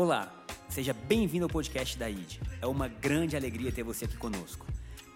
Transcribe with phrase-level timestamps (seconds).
[0.00, 0.32] Olá,
[0.68, 2.38] seja bem-vindo ao podcast da ID.
[2.62, 4.64] É uma grande alegria ter você aqui conosco.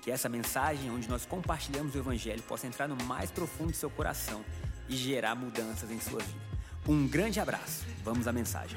[0.03, 3.89] Que essa mensagem, onde nós compartilhamos o Evangelho, possa entrar no mais profundo do seu
[3.89, 4.45] coração
[4.89, 6.41] e gerar mudanças em sua vida.
[6.89, 7.87] Um grande abraço.
[8.03, 8.77] Vamos à mensagem.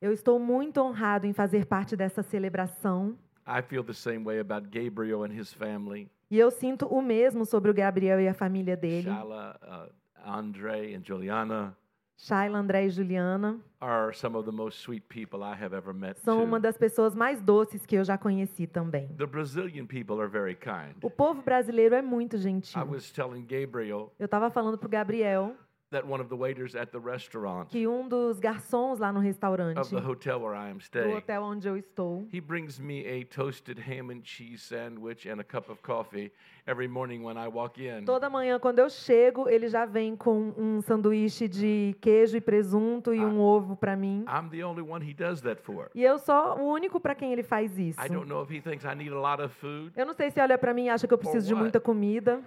[0.00, 4.68] Eu estou muito honrado em fazer parte dessa celebração I feel the same way about
[4.70, 6.08] Gabriel and his family.
[6.30, 9.10] e eu sinto o mesmo sobre o Gabriel e a família dele.
[9.10, 11.76] Shala, uh, Andre, and Juliana
[12.18, 16.20] Shaila, André e Juliana are some of the most sweet people I have ever met.
[16.20, 16.44] são too.
[16.44, 19.08] uma das pessoas mais doces que eu já conheci também.
[19.16, 20.94] The Brazilian people are very kind.
[21.02, 22.84] O povo brasileiro é muito I gentil.
[22.88, 25.56] was telling Gabriel Eu estava falando pro Gabriel
[25.92, 29.26] that one of the waiters at the restaurant que um dos garçons lá no of
[29.28, 33.06] restaurante the hotel where I am do staying, hotel onde eu estou, he brings me
[33.06, 36.32] a toasted ham and cheese sandwich and a cup of coffee
[36.66, 38.04] every morning when I walk in.
[38.04, 43.14] toda manhã quando eu chego, ele já vem com um sanduíche de queijo e presunto
[43.14, 44.24] e um ovo para mim.
[44.28, 45.90] I'm the only one he does that for.
[45.94, 48.00] E eu sou o único para quem ele faz isso.
[48.00, 50.30] I don't know if he thinks I need a lot of food, Eu não sei
[50.30, 52.40] se olha para mim e acha que eu preciso de muita comida,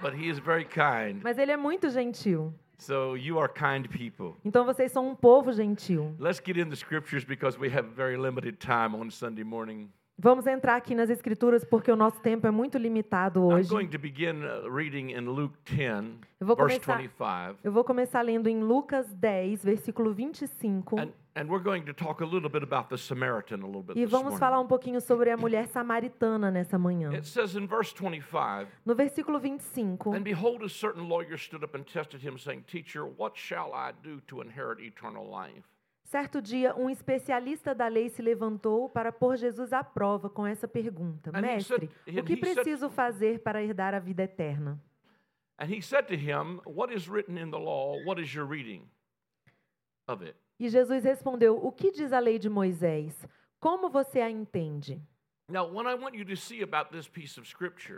[0.00, 1.20] but he is very kind.
[1.22, 2.54] mas ele é muito gentil.
[2.80, 4.36] So you are kind people.
[4.42, 6.14] Então vocês são um povo gentil.
[6.18, 9.90] Let's get in the scriptures because we have very limited time on Sunday morning.
[10.22, 13.70] Vamos entrar aqui nas escrituras porque o nosso tempo é muito limitado I'm hoje.
[13.70, 17.58] going to begin uh, reading in Luke 10, Eu vou verse começar- 25.
[17.64, 21.00] Eu vou começar lendo em Lucas 10, versículo 25.
[21.00, 23.98] And, and we're going to talk a little bit about the Samaritan a little bit
[23.98, 27.14] E vamos falar um pouquinho sobre a mulher samaritana nessa manhã.
[27.14, 31.74] It says in verse 25, No versículo 25, And behold, a certain lawyer stood up
[31.74, 35.64] and tested him, saying, Teacher, what shall I do to inherit eternal life?
[36.10, 40.66] Certo dia, um especialista da lei se levantou para pôr Jesus à prova com essa
[40.66, 44.80] pergunta: Mestre, said- o que preciso fazer para herdar a vida eterna?
[45.58, 47.96] And he said to him, What is written in the law?
[48.04, 48.88] What is your reading
[50.08, 50.34] of it?
[50.58, 53.14] E Jesus respondeu: O que diz a lei de Moisés?
[53.60, 55.00] Como você a entende?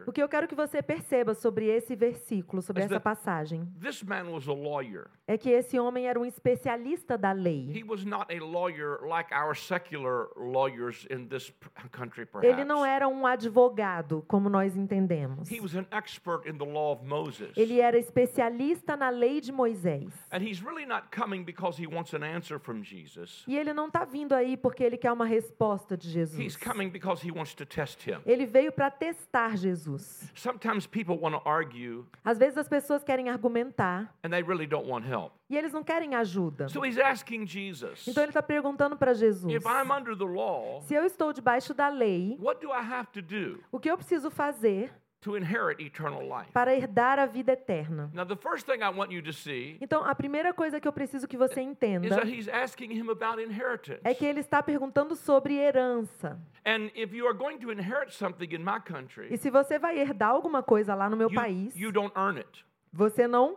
[0.06, 4.30] O que eu quero que você perceba sobre esse versículo, sobre essa passagem, this man
[4.30, 5.10] was a lawyer.
[5.32, 7.84] É que esse homem era um especialista da He lei.
[7.86, 13.08] was not a lawyer like our secular lawyers in this p- country, Ele não era
[13.08, 15.50] um advogado, como nós entendemos.
[15.50, 17.52] He was an expert in the law of Moses.
[17.56, 20.12] Ele era especialista na lei de Moisés.
[20.30, 23.44] And he's really not coming because he wants an answer from Jesus.
[23.46, 26.56] E ele não está vindo aí porque ele quer uma resposta de He's Jesus.
[26.56, 28.18] coming because he wants to test him.
[28.26, 30.30] Ele veio para testar Jesus.
[30.34, 34.88] Sometimes people want to argue Às vezes as pessoas querem argumentar and they really don't
[34.88, 35.21] want help.
[35.50, 36.68] E eles não querem ajuda.
[36.68, 40.80] So he's asking Jesus, Então ele está perguntando para Jesus: if I'm under the law,
[40.82, 43.96] se eu estou debaixo da lei, what do I have to do o que eu
[43.96, 44.90] preciso fazer
[45.20, 46.50] to inherit eternal life?
[46.52, 48.10] para herdar a vida eterna?
[48.12, 50.92] Now, the first thing I want you to see Então, a primeira coisa que eu
[50.92, 54.00] preciso que você is entenda that he's asking him about inheritance.
[54.02, 56.40] é que ele está perguntando sobre herança.
[56.66, 59.96] And if you are going to inherit something in my E country, se você vai
[59.98, 62.64] herdar alguma coisa lá no meu you, país, you don't earn it.
[62.92, 63.56] você não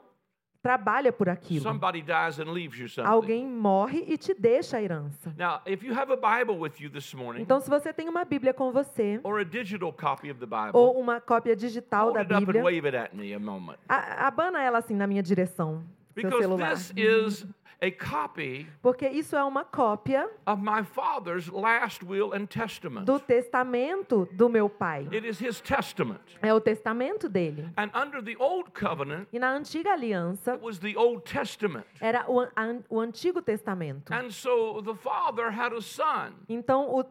[0.70, 1.62] trabalha por aquilo.
[1.62, 3.08] Somebody dies and leaves you something.
[3.12, 5.32] Alguém morre e te deixa a herança.
[5.38, 8.26] Now, if you have a Bible with you this morning, Então, se você tem uma
[8.26, 12.16] Bíblia com você, or a digital copy of the Bible, ou uma cópia digital hold
[12.16, 13.78] da it up and Bíblia, wave it at me a moment.
[13.88, 15.84] a- abana ela assim na minha direção,
[16.16, 16.74] seu Because celular.
[16.74, 17.46] this is
[17.86, 23.06] a copy Porque isso é uma cópia of my father's last will and testament.
[23.06, 25.08] do testamento do meu pai.
[25.12, 26.22] It is his testament.
[26.42, 27.70] É o testamento dele.
[27.78, 31.86] And under the old covenant, E na antiga aliança, it was the Old Testament.
[32.02, 34.12] era o, an- o Antigo Testamento.
[34.14, 37.06] And so the father had a son, Então, o,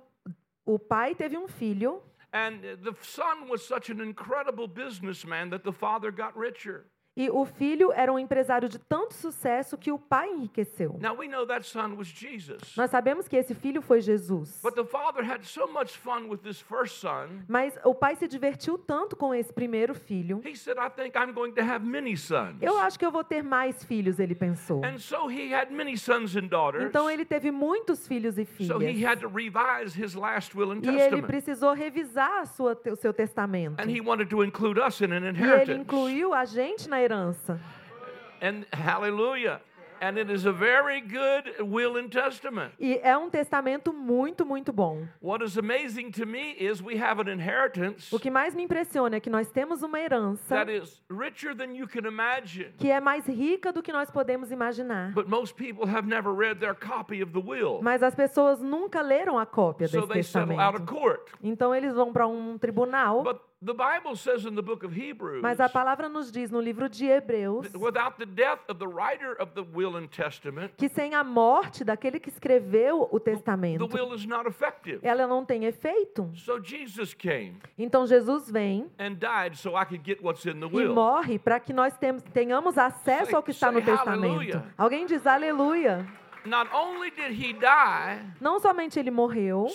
[0.66, 2.02] o pai teve um filho,
[2.32, 6.84] and the son was such an incredible businessman that the father got richer.
[7.16, 10.98] E o filho era um empresário de tanto sucesso que o pai enriqueceu.
[11.00, 12.74] Now we know that son was Jesus.
[12.76, 14.60] Nós sabemos que esse filho foi Jesus.
[14.62, 17.44] But the father had so much fun with this first son.
[17.48, 20.40] Mas o pai se divertiu tanto com esse primeiro filho.
[20.44, 22.56] He said, I think I'm going to have many sons.
[22.60, 24.84] Eu acho que eu vou ter mais filhos, ele pensou.
[24.84, 26.84] And so he had many sons and daughters.
[26.84, 29.04] Então ele teve muitos filhos e So he filhas.
[29.04, 31.26] had to revise his last will and E ele testament.
[31.28, 33.80] precisou revisar sua, o seu testamento.
[33.80, 37.60] And he wanted to include us in an E ele incluiu a gente na herança.
[38.42, 39.60] And hallelujah.
[40.00, 42.74] And it is a very good will and testament.
[42.78, 45.06] E é um testamento muito, muito bom.
[45.22, 49.16] What is amazing to me is we have an inheritance O que mais me impressiona
[49.16, 52.72] é que nós temos uma herança that is richer than you can imagine.
[52.76, 55.12] que é mais rica do que nós podemos imaginar.
[55.14, 57.80] But most people have never read their copy of the will.
[57.80, 61.00] Mas as pessoas nunca leram a cópia So desse they settle out of testamento.
[61.00, 61.30] court.
[61.42, 65.42] Então eles vão para um tribunal But the Bible says in the book of Hebrews
[65.42, 68.86] Mas a palavra nos diz no livro de Hebreus that without the death of the
[68.86, 73.88] writer of the will and testament, que sem a morte daquele que escreveu o testamento,
[75.02, 76.30] ela não tem efeito.
[76.34, 80.66] So Jesus came Então Jesus vem and died so I could get what's in the
[80.66, 80.94] e will.
[80.94, 81.94] morre para que nós
[82.32, 84.62] tenhamos acesso ao que está no testamento.
[84.76, 86.06] Alguém diz aleluia.
[86.46, 89.66] Not only did he die Não somente ele morreu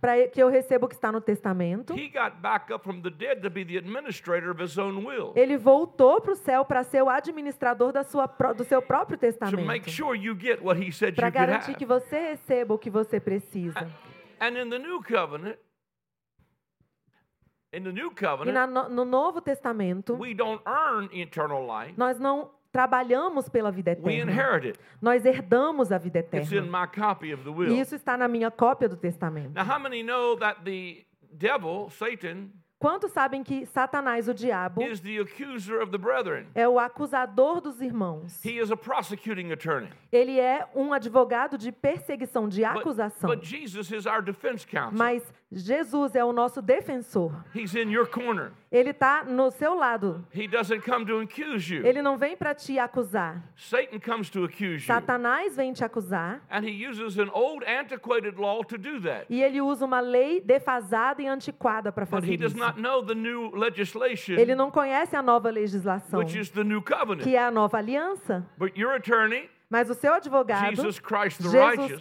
[0.00, 3.10] para que eu receba o que está no testamento, he got back up from the
[3.10, 5.32] dead to be the administrator of his own will.
[5.36, 8.26] ele voltou para o céu para ser o administrador da sua,
[8.56, 9.66] do seu próprio To testamento.
[9.66, 12.78] make sure you get what he said Para you could garantir que você receba o
[12.78, 13.78] que você precisa.
[14.40, 15.58] And in the new covenant,
[17.72, 18.10] in the new
[18.46, 21.92] E no, no Novo Testamento, we don't earn eternal life.
[21.98, 24.72] nós não trabalhamos pela vida eterna.
[25.02, 26.46] Nós herdamos a vida eterna.
[27.80, 29.52] isso está na minha cópia do testamento.
[29.52, 35.00] Now, how many know that the devil, Satan, Quantos sabem que Satanás, o diabo, is
[35.00, 36.46] the accuser of the brethren?
[36.54, 38.40] é o acusador dos irmãos?
[38.44, 39.90] He is a prosecuting attorney.
[40.12, 43.28] Ele é um advogado de perseguição, de But, acusação.
[43.28, 44.96] but Jesus is our defense counsel.
[44.96, 47.32] Mas Jesus é o nosso defensor.
[47.52, 48.52] He's in your corner.
[48.70, 50.24] Ele está no seu lado.
[50.32, 51.84] He doesn't come to accuse you.
[51.86, 53.42] Ele não vem para te acusar.
[53.56, 54.86] Satan comes to accuse you.
[54.86, 56.42] Satanás vem te acusar.
[56.50, 59.24] And he uses an old, antiquated law to do that.
[59.30, 62.58] E ele usa uma lei defasada e antiquada para But fazer isso.
[62.68, 66.82] Not know the new legislation, Ele não conhece a nova legislação, which is the new
[66.82, 67.22] covenant.
[67.22, 68.46] que é a nova aliança.
[68.56, 70.98] But your attorney, Mas o seu advogado, Jesus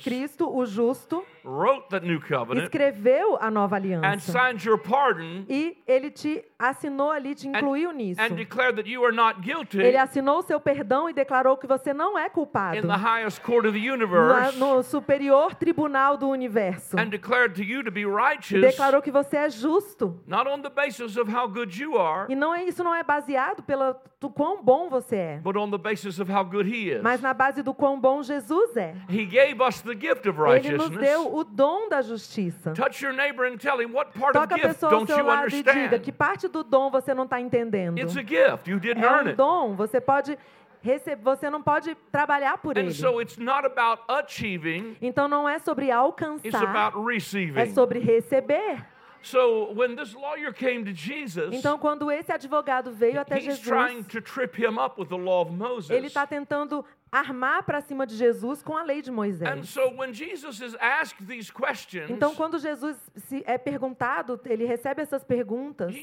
[0.02, 4.32] Cristo, o justo, wrote the new covenant escreveu a nova and aliança.
[4.32, 8.20] signed your pardon E ele te assinou ali, te incluiu nisso.
[8.22, 11.66] and declared that you are not guilty Ele assinou o seu perdão e declarou que
[11.66, 12.78] você não é culpado.
[12.78, 16.98] in the highest court of the Na- universe no superior tribunal do universo.
[17.00, 20.20] and declared to you to be E righteous, declarou que você é justo.
[20.28, 23.04] not on the basis of how good you are, E não é, isso não é
[23.04, 26.90] baseado pelo do quão bom você é, but on the basis of how good he
[26.92, 27.02] is.
[27.04, 28.96] mas na base do quão bom Jesus é.
[29.08, 31.00] He gave us the gift of Ele nos righteousness.
[31.00, 32.74] deu o dom da justiça.
[32.74, 35.08] Touch your neighbor and tell him what part of Toca a gift pessoa ao don't
[35.12, 37.98] seu you lado e diga que parte do dom você não está entendendo.
[38.00, 38.70] It's a gift.
[38.70, 39.36] You didn't É um it.
[39.36, 40.38] dom, você pode
[40.82, 42.90] receber, você não pode trabalhar por ele.
[42.90, 47.74] And so it's not about achieving, Então não é sobre it's alcançar, about é receiving.
[47.74, 48.86] sobre receber.
[49.22, 53.98] So when this lawyer came to Jesus, Então quando esse advogado veio até he's trying
[54.04, 55.52] Jesus, to trip him up with the law of
[55.92, 56.86] ele está tentando
[57.20, 59.70] armar para cima de Jesus com a lei de And Moisés.
[59.70, 62.98] so when Jesus is asked these questions, Então quando Jesus
[63.46, 65.94] é perguntado, ele recebe essas perguntas,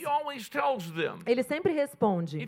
[1.27, 2.39] ele sempre responde: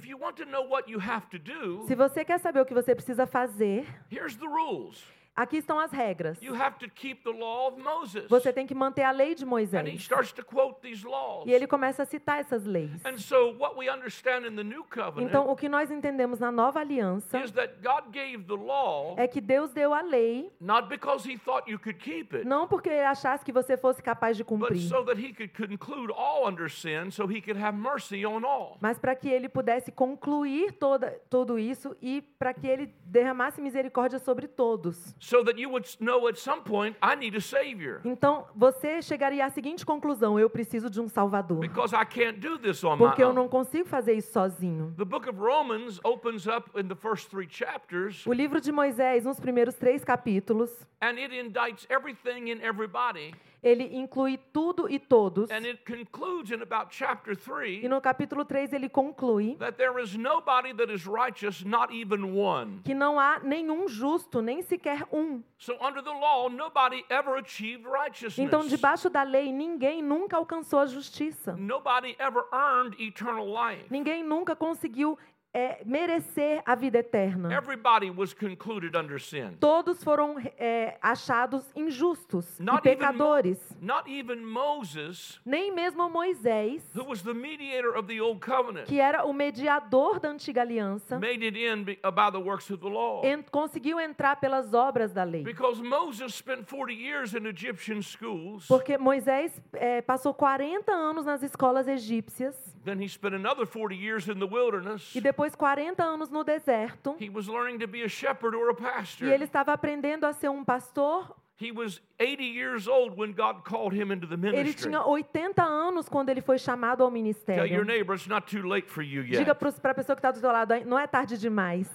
[1.87, 5.05] Se você quer saber o que você precisa fazer, here's the rules.
[5.37, 6.41] Aqui estão as regras.
[6.43, 8.27] You have to keep the law of Moses.
[8.29, 10.01] Você tem que manter a lei de And he Moisés.
[10.01, 11.47] starts to quote these laws.
[11.47, 13.05] E ele começa a citar essas leis.
[13.05, 16.51] And so what we understand in the new covenant Então, o que nós entendemos na
[16.51, 20.89] nova aliança is that God gave the law é que Deus deu a lei not
[20.89, 24.37] because he thought you could keep it, não porque ele achasse que você fosse capaz
[24.37, 28.25] de cumprir, so that he could conclude all under sin so he could have mercy
[28.25, 28.79] on all.
[28.81, 34.19] mas para que ele pudesse concluir toda, tudo isso e para que ele derramasse misericórdia
[34.19, 35.15] sobre todos.
[35.27, 38.01] So that you would know at some point, I need a savior.
[38.05, 42.57] Então, você chegaria à seguinte conclusão: eu preciso de um Salvador, Because I can't do
[42.57, 44.95] this on my porque eu não consigo fazer isso sozinho.
[44.97, 49.25] The book of Romans opens up in the first three chapters O livro de Moisés,
[49.25, 50.71] nos primeiros três capítulos,
[51.03, 53.35] and it indicts everything and everybody.
[53.63, 55.51] Ele inclui tudo e todos.
[55.51, 60.01] And it concludes in about chapter E 3 no capítulo 3 ele conclui that there
[60.03, 62.81] is nobody that is righteous, not even one.
[62.85, 65.43] que não há nenhum justo, nem sequer um.
[65.59, 68.39] So under the law, nobody ever achieved righteousness.
[68.39, 71.57] Então, debaixo da lei, ninguém nunca alcançou a justiça.
[71.57, 73.87] Nobody ever earned eternal life.
[73.91, 75.19] Ninguém nunca conseguiu
[75.57, 77.51] é, merecer a vida eterna.
[77.51, 79.57] Everybody was concluded under sin.
[79.59, 83.59] Todos foram é, achados injustos e Not even, Mo- pecadores.
[83.81, 89.01] not even Moses, Nem mesmo Moisés, who was the mediator of the old covenant, que
[89.01, 92.89] era o mediador da antiga aliança, made it in be- by the works of the
[92.89, 93.23] law.
[93.51, 95.43] conseguiu entrar pelas obras da lei.
[95.43, 101.43] Because Moses spent 40 years in Egyptian schools, Porque Moisés é, passou 40 anos nas
[101.43, 105.13] escolas egípcias then he spent another 40 years in the wilderness.
[105.15, 107.15] e depois 40 anos no deserto.
[107.21, 109.29] He was learning to be a shepherd or a pastor.
[109.29, 111.35] E ele estava aprendendo a ser um pastor.
[111.59, 114.91] He was 80 years old when God called him into the Ele ministry.
[114.91, 117.85] tinha 80 anos quando ele foi chamado ao Tell your ministério.
[117.85, 120.53] neighbor it's not too late for you Diga para a pessoa que está do seu
[120.53, 121.89] lado, não é tarde demais.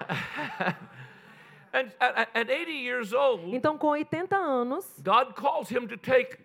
[1.74, 6.36] And at, at 80 years old, Então, com 80 anos, God calls him to take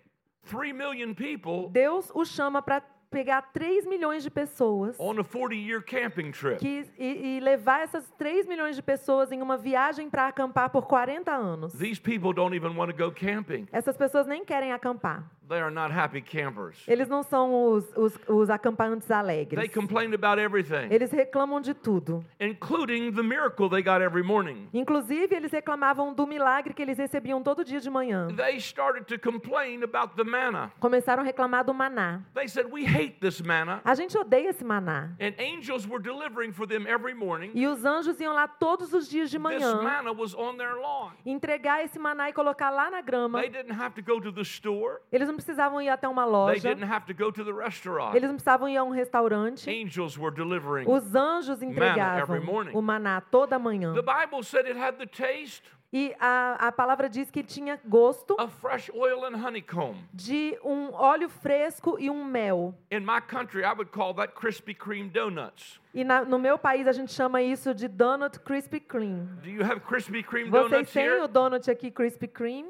[0.45, 5.55] 3 million people Deus o chama para pegar 3 milhões de pessoas on a 40
[5.55, 6.57] year camping trip.
[6.59, 10.85] que, e, e levar essas 3 milhões de pessoas em uma viagem para acampar por
[10.85, 11.73] 40 anos.
[11.73, 13.67] These people don't even want to go camping.
[13.71, 15.23] Essas pessoas nem querem acampar.
[15.47, 16.83] They are not happy campers.
[16.85, 19.73] Eles não são os, os, os acampantes They alegres.
[19.73, 22.25] complain about everything, Eles reclamam de tudo.
[22.37, 24.67] including the miracle they got every morning.
[24.73, 28.27] Inclusive, eles reclamavam do milagre que eles recebiam todo dia de manhã.
[28.35, 30.69] They started to complain about the manna.
[30.81, 32.21] Começaram a reclamar do maná.
[32.33, 33.81] They said, We hate this manna.
[33.83, 35.15] A gente odeia esse maná.
[35.19, 37.51] And angels were delivering for them every morning.
[37.53, 40.75] E os anjos iam lá todos os dias de This manhã manna was on their
[40.75, 41.11] lawn.
[41.25, 43.39] entregar esse maná e colocar lá na grama.
[43.41, 44.99] They didn't have to go to the store.
[45.11, 46.69] Eles não precisavam ir até uma They loja.
[46.75, 48.15] didn't have to go to the restaurant.
[48.15, 49.69] Eles não precisavam ir a um restaurante.
[49.69, 50.89] Angels were delivering.
[50.89, 52.71] Os anjos entregavam every morning.
[52.73, 53.93] o maná toda manhã.
[53.93, 58.35] The Bible said it had the taste E a, a palavra diz que tinha gosto
[58.37, 59.95] of fresh oil and honeycomb.
[60.13, 62.75] de um óleo fresco e um mel.
[62.91, 65.79] In my country, I would call that Krispy Kreme donuts.
[65.93, 69.27] E na- no meu país a gente chama isso de donut Krispy Kreme.
[69.41, 71.21] Do you have Krispy Kreme Vocês donuts têm here?
[71.21, 72.69] o donut aqui Krispy Kreme?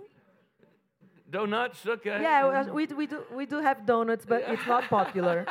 [1.30, 2.22] Donuts, okay.
[2.22, 5.46] Yeah, we, we, do, we do have donuts, but it's not popular.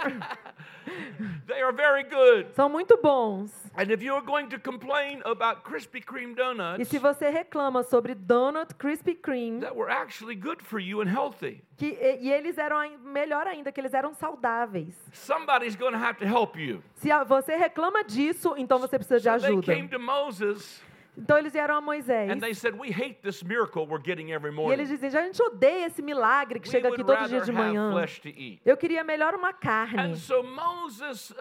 [1.46, 2.54] They are very good.
[2.54, 3.50] São muito bons.
[3.76, 8.14] And if you're going to complain about Krispy Kreme E donuts se você reclama sobre
[8.14, 12.56] donut Krispy Kreme, that were actually good for you and healthy, que, e, e eles
[12.56, 14.94] eram melhor ainda, que eles eram saudáveis.
[15.12, 16.82] somebody's going to have to help you.
[16.94, 19.74] Se você reclama disso, então você precisa de So they ajuda.
[19.74, 20.80] came to Moses
[21.18, 22.30] Então eles vieram a Moisés.
[22.30, 24.74] and they said, We hate this miracle we're getting every E morning.
[24.74, 27.92] eles dizem, a gente odeia esse milagre que chega aqui todo dia de manhã.
[28.64, 29.98] Eu queria melhor uma carne.
[30.12, 31.32] And so Moses,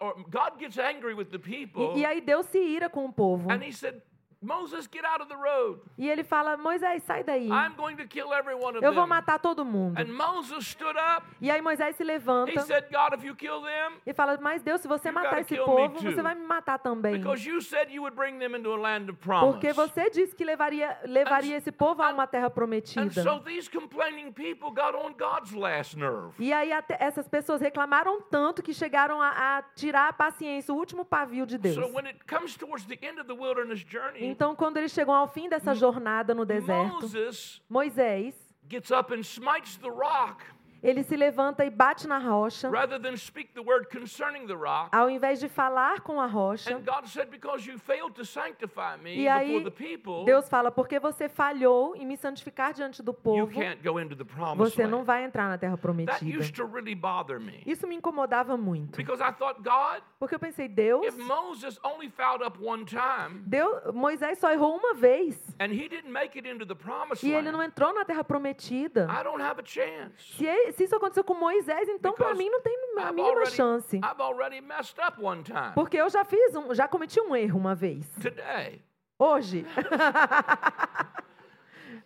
[0.00, 3.50] or God gets angry with the people, e aí Deus se ira com o povo.
[3.50, 4.00] and he said,
[4.40, 5.80] Moses, get out of the road.
[5.98, 7.48] E ele fala, Moisés, sai daí.
[7.50, 9.08] I'm going to kill every one of Eu vou them.
[9.08, 9.98] matar todo mundo.
[10.00, 11.26] And Moses stood up.
[11.40, 14.62] E aí Moisés se He levanta said, God, if you kill them, e fala, mas
[14.62, 17.18] Deus, se você matar esse povo, você vai me matar também.
[17.18, 19.52] because you said you would bring them into a land of promise.
[19.52, 23.22] Porque você disse que levaria, levaria esse povo a uma terra And prometida.
[23.22, 26.32] so these complaining people got on God's last nerve.
[26.38, 31.04] E aí essas pessoas reclamaram tanto que chegaram a, a tirar a paciência, o último
[31.04, 31.74] pavio de Deus.
[31.74, 35.14] So when it comes towards the end of the wilderness journey, Então, quando eles chegam
[35.14, 38.34] ao fim dessa jornada no deserto, Moses Moisés,
[38.68, 40.44] gets up and smites the rock
[40.82, 44.88] ele se levanta e bate na rocha, rather than speak the word concerning the rock.
[44.92, 46.74] ao invés de falar com a rocha.
[46.74, 50.48] And God said, Because you failed to sanctify me E aí, before the people, Deus
[50.48, 54.24] fala, porque você falhou em me santificar diante do you povo, can't go into the
[54.24, 56.38] promised você não vai entrar na terra That prometida.
[56.38, 57.62] used to really bother me.
[57.66, 62.08] Isso me incomodava muito, Because I thought, God, porque eu pensei, Deus, if Moses only
[62.10, 66.48] fouled up one time Deus, Moisés só errou uma vez and he didn't make it
[66.48, 69.06] into the promised e ele não entrou na terra prometida.
[69.10, 70.36] I don't have a chance.
[70.36, 73.50] Se, ele- se isso aconteceu com Moisés, então para mim não tem a mínima already,
[73.52, 73.96] chance.
[73.96, 77.58] I've already messed up one time Porque eu já fiz um, já cometi um erro
[77.58, 78.06] uma vez.
[78.20, 78.82] today.
[79.18, 79.66] Hoje.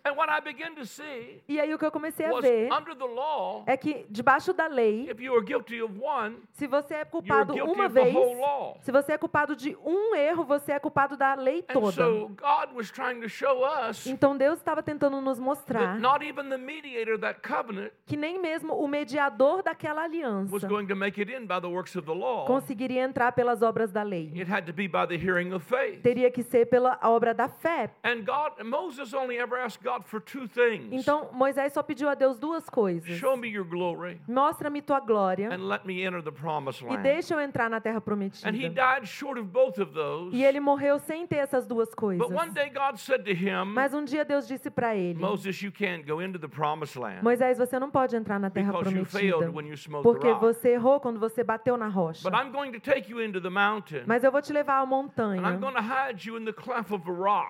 [0.05, 2.69] And what I began to see e aí o que eu comecei a was ver
[2.73, 6.67] under the law, é que debaixo da lei, if you are guilty of one, se
[6.67, 8.77] você é culpado guilty uma of the vez, whole law.
[8.81, 11.91] se você é culpado de um erro, você é culpado da lei And toda.
[11.93, 16.21] so God was trying to show us Então Deus estava tentando nos mostrar that not
[16.25, 20.85] even the mediator of that covenant que nem mesmo o mediador daquela was aliança going
[20.85, 22.43] to make it in by the works of the law.
[22.45, 24.33] conseguiria entrar pelas obras da lei.
[24.35, 26.01] It had to be by the hearing of faith.
[26.01, 27.89] Teria que ser pela obra da fé.
[28.03, 29.92] And God, Moses only ever asked God.
[30.91, 33.17] Então Moisés só pediu a Deus duas coisas.
[33.17, 37.33] Show me your glory Mostra-me tua glória and let me enter the promised e deixa
[37.33, 38.69] eu entrar na terra And he prometida.
[38.69, 40.35] died short of both of those.
[40.35, 42.27] E ele morreu sem ter essas duas coisas.
[42.27, 45.61] But one day God said to him, Mas um dia Deus disse para ele: Moses,
[45.61, 49.51] you can't go into the promised land Moisés, você não pode entrar na terra prometida.
[50.01, 52.29] Porque você errou quando você bateu na rocha.
[52.29, 54.85] But I'm going to take you into the mountain Mas eu vou te levar à
[54.85, 55.41] montanha.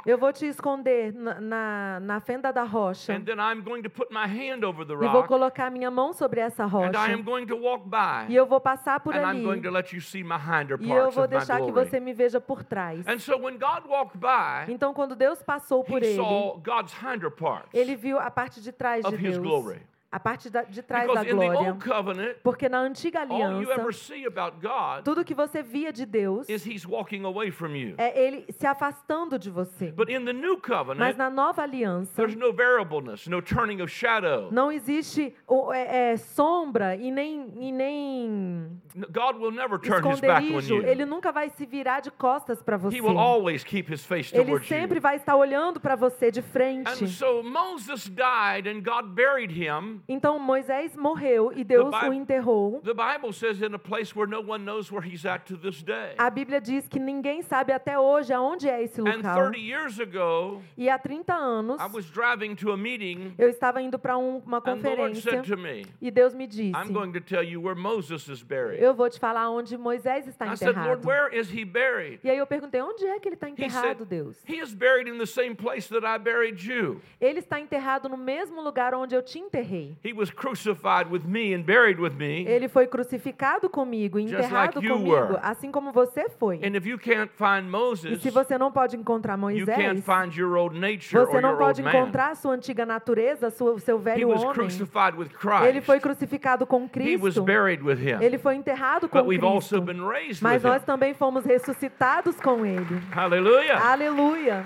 [0.05, 3.13] Eu vou te esconder na, na, na fenda da rocha.
[3.13, 6.13] And then I'm going to put my hand over the E vou colocar minha mão
[6.13, 6.99] sobre essa and rocha.
[6.99, 9.43] I am going to walk by E eu vou passar por and I'm ali.
[9.43, 12.13] going to let you see my hinder E eu parts vou deixar que você me
[12.13, 13.07] veja por trás.
[13.07, 17.29] And so when God walked by, Então, quando Deus passou por ele, saw God's hinder
[17.31, 17.69] parts.
[17.73, 19.37] ele viu a parte de trás de Deus.
[19.37, 19.81] glory.
[20.13, 21.77] A parte da- de trás da Because the glória.
[21.83, 26.47] covenant, Porque na antiga aliança, ever see about God tudo que você via de Deus
[26.47, 27.95] is he's walking away from you.
[27.97, 29.91] é ele se afastando de você.
[29.91, 33.91] But in the new Mas covenant, na nova aliança, there's no variableness, no turning of
[33.91, 34.49] shadow.
[34.51, 38.79] não existe o- é, é, sombra e nem, e nem
[39.11, 40.85] God will never turn his back on you.
[40.85, 42.97] Ele nunca vai se virar de costas para você.
[42.97, 45.01] He will always keep his face Ele sempre you.
[45.01, 46.87] vai estar olhando para você de frente.
[47.03, 52.13] And so Moses died and God buried him Então Moisés morreu e Deus Bi- o
[52.13, 52.81] enterrou.
[52.81, 55.81] The Bible says in a place where no one knows where he's at to this
[55.81, 56.15] day.
[56.17, 59.35] A Bíblia diz que ninguém sabe até hoje aonde é esse And local.
[59.51, 63.81] 30 years ago, E há 30 anos I was driving to a meeting, eu estava
[63.81, 66.91] indo para uma and the Lord conferência said to me, e Deus me disse: I'm
[66.91, 68.81] going to tell you where Moses is buried.
[68.83, 71.07] Eu vou te falar onde Moisés está I said, Lord, enterrado.
[71.07, 72.19] where is he buried?
[72.23, 74.37] E aí eu perguntei: onde é que ele está He enterrado, Deus?
[74.47, 77.01] He is buried in the same place that I buried you.
[77.21, 79.92] Ele está enterrado no mesmo lugar onde eu te enterrei.
[80.03, 82.45] He was crucified with me and buried with me.
[82.47, 86.57] Ele foi crucificado comigo, enterrado like comigo, assim como você foi.
[86.63, 90.05] And if you can't find E Moses, se você não pode encontrar you can't Moisés,
[90.05, 93.79] find your old nature or você não your pode encontrar a sua antiga natureza, o
[93.79, 94.53] seu He velho was homem.
[94.53, 95.29] crucified with
[95.67, 97.43] Ele foi crucificado com He was Cristo.
[97.43, 98.21] buried with him.
[98.21, 99.93] Ele foi enterrado com But we've also Cristo.
[99.93, 100.85] been raised Mas with nós him.
[100.85, 102.99] também fomos ressuscitados com Ele.
[103.11, 103.79] Hallelujah.
[103.79, 104.65] Aleluia.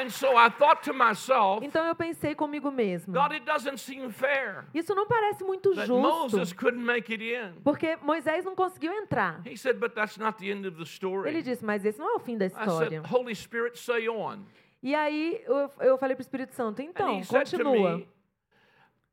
[0.00, 3.12] And so I thought to myself, Então eu pensei comigo mesmo.
[3.12, 6.56] God, it doesn't seem fair Isso não parece muito justo.
[6.56, 7.60] couldn't make it in.
[7.64, 9.40] Porque Moisés não conseguiu entrar.
[9.44, 11.42] He said, but that's not the end of the Ele story.
[11.42, 13.02] disse, mas esse não é o fim da I said, história.
[13.10, 14.44] Holy Spirit, say on.
[14.80, 17.96] E aí eu, eu falei para o Espírito Santo, então, he said to continua.
[17.98, 18.08] me,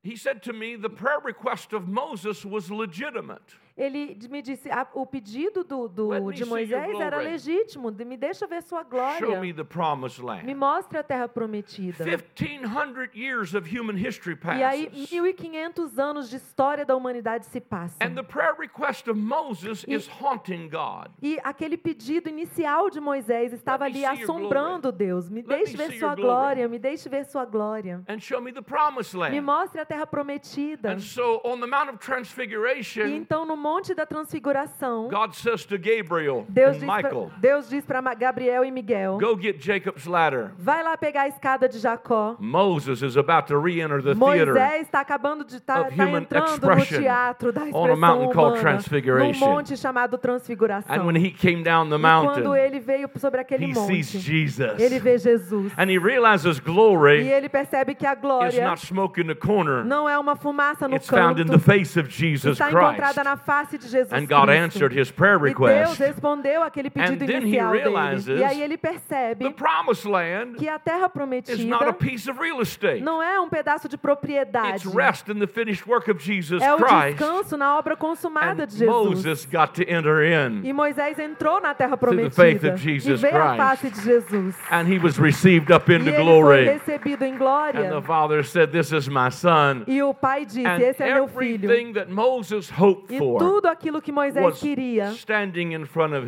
[0.03, 3.55] he said to me, the prayer request of Moses was legitimate.
[3.77, 8.47] Ele me disse, "Ah, o pedido do, do- me de Moisés era legítimo, me deixa
[8.47, 9.39] ver sua Show glória.
[9.41, 10.55] me the promised Me land.
[10.55, 12.05] mostre a terra prometida.
[12.05, 15.11] 1500 years of human history E aí, passes.
[15.11, 17.97] 1500 anos de história da humanidade se passam.
[17.99, 21.09] And the prayer request of Moses E- is haunting God.
[21.21, 25.29] E aquele pedido inicial de Moisés estava Let me ali assombrando Deus.
[25.29, 28.01] Me Let deixe me ver sua glória, me deixe ver sua glória.
[28.07, 29.41] And show me the promised Me land.
[29.41, 30.93] mostre a terra prometida.
[30.93, 35.65] And so on the Mount of E Transfiguration, então, no Monte da Transfiguração, God says
[35.65, 39.59] to Gabriel Deus and diz, pra, Michael, Deus diz para Gabriel e Miguel: go get
[39.59, 40.51] Jacob's ladder.
[40.55, 42.35] vai lá pegar a escada de Jacó.
[42.39, 46.61] Moses is about to re-enter the theater Moisés está acabando de estar of human entrando
[46.75, 49.39] no teatro da on a expressão mountain called humana, num Transfiguration.
[49.39, 50.95] monte chamado Transfiguração.
[50.95, 54.13] And when he came down the e quando mountain, ele veio sobre aquele he sees
[54.13, 54.79] monte, Jesus.
[54.79, 55.73] ele vê Jesus.
[55.75, 59.33] And he realizes E glory ele percebe que a is glória not smoke in the
[59.33, 59.83] corner.
[59.83, 62.85] não é uma fumaça no It's found in the canto, face of Jesus está Christ.
[62.85, 65.99] encontrada na face de Jesus And God answered his prayer E Deus request.
[65.99, 67.83] respondeu aquele pedido And then he inicial dele.
[67.83, 71.05] realizes E aí ele The percebe promised land que a terra
[71.47, 73.01] is not a prometida piece of real estate.
[73.01, 74.85] não é um pedaço de propriedade.
[74.85, 78.67] It's rest in the finished work of Jesus É o descanso na obra consumada And
[78.67, 78.87] de Jesus.
[78.87, 80.61] Moses got to enter in.
[80.63, 84.01] E Moisés entrou na terra the faith prometida of e Jesus veio a face de
[84.01, 84.55] Jesus.
[84.71, 86.65] And he was received up E into ele foi glory.
[86.65, 87.89] recebido em And glória.
[87.89, 89.83] the father said, This is my son.
[89.87, 91.69] E o pai disse: And Esse é meu filho.
[91.71, 95.11] everything that Moses hoped E for tudo aquilo que Moisés queria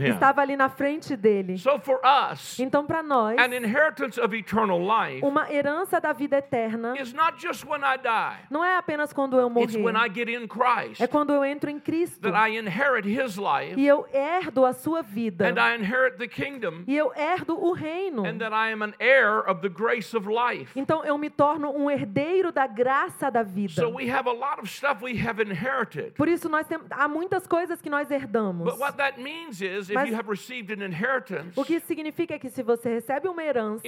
[0.08, 1.58] estava ali na frente dele.
[1.58, 2.00] So for
[2.32, 7.14] us, Então, para nós, an inheritance of eternal life uma herança da vida eterna is
[7.14, 10.30] not just when I die, não é apenas quando eu it's when I morrer, get
[10.30, 14.06] in Christ é quando eu entro em Cristo that I inherit his life e eu
[14.14, 18.26] herdo a sua vida and I inherit the kingdom e eu herdo o reino.
[18.26, 20.72] and that I am an heir of the grace of life.
[20.76, 23.74] Então eu me torno um herdeiro da graça da vida.
[23.74, 26.14] So we have a lot of stuff we have inherited.
[26.16, 28.70] Por isso nós temos há muitas coisas que nós herdamos.
[28.70, 31.88] But what that means is if Mas- you have received an inheritance, O que isso
[31.88, 33.88] significa é que se você recebe uma herança,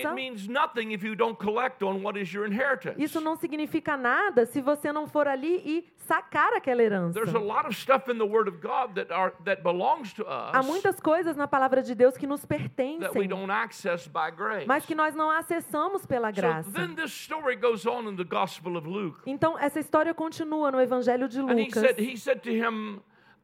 [2.98, 7.14] isso não significa nada se você não for ali e sacar aquela herança.
[7.14, 10.26] There's a lot of stuff in the Word of God that are that belongs to
[10.28, 13.30] Há us muitas coisas na palavra de Deus que nos pertencem,
[14.66, 16.70] mas que nós não acessamos pela graça.
[19.26, 21.84] Então essa história continua no Evangelho de Lucas.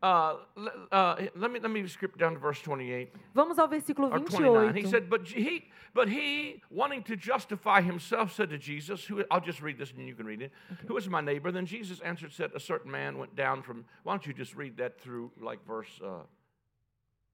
[0.06, 2.62] Said, he said to him, uh, uh, let me let me skip down to verse
[2.62, 4.76] 28 Vamos ao versículo or 29.
[4.76, 9.42] He said, but he, but he, wanting to justify himself, said to Jesus, who I'll
[9.42, 10.52] just read this and you can read it.
[10.88, 11.52] Who is my neighbor?
[11.52, 13.86] Then Jesus answered, said, a certain man went down from.
[14.04, 16.02] Why don't you just read that through like verse.
[16.04, 16.24] Uh,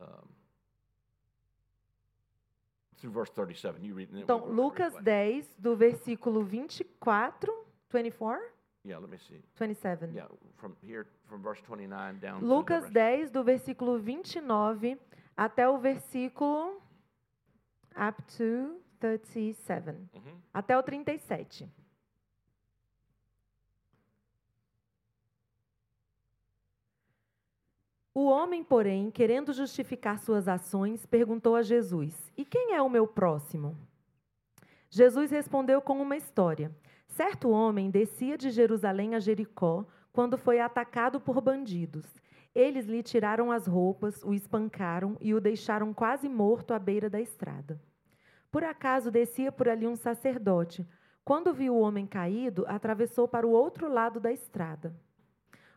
[0.02, 0.30] um,
[3.02, 3.84] through verse 37.
[3.84, 4.24] You read it.
[4.24, 7.34] Então, Lucas 10, do versículo 24,
[7.90, 8.40] 24,
[8.84, 9.42] Yeah, let me see.
[9.56, 10.14] 27.
[10.16, 12.44] Yeah, from here, from verse 29 down.
[12.44, 12.94] Lucas rest.
[12.94, 14.98] 10, do versículo 29
[15.38, 16.82] até o versículo
[17.96, 19.92] up to 37.
[19.92, 20.42] Mhm.
[20.54, 21.70] Até o 37.
[28.14, 33.08] O homem, porém, querendo justificar suas ações, perguntou a Jesus: E quem é o meu
[33.08, 33.78] próximo?
[34.90, 36.76] Jesus respondeu com uma história.
[37.12, 42.06] Certo homem descia de Jerusalém a Jericó quando foi atacado por bandidos.
[42.56, 47.20] Eles lhe tiraram as roupas, o espancaram e o deixaram quase morto à beira da
[47.20, 47.82] estrada.
[48.50, 50.88] Por acaso descia por ali um sacerdote,
[51.24, 54.96] Quando viu o homem caído, atravessou para o outro lado da estrada.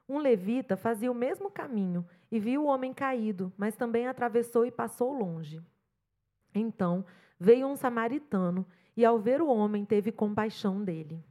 [0.09, 4.71] Um levita fazia o mesmo caminho e viu o homem caído, mas também atravessou e
[4.71, 5.61] passou longe.
[6.55, 7.05] Então
[7.39, 11.23] veio um samaritano e, ao ver o homem, teve compaixão dele.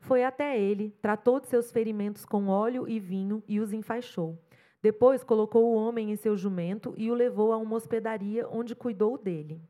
[0.00, 4.38] Foi até ele, tratou de seus ferimentos com óleo e vinho e os enfaixou.
[4.82, 9.18] Depois colocou o homem em seu jumento e o levou a uma hospedaria onde cuidou
[9.18, 9.60] dele.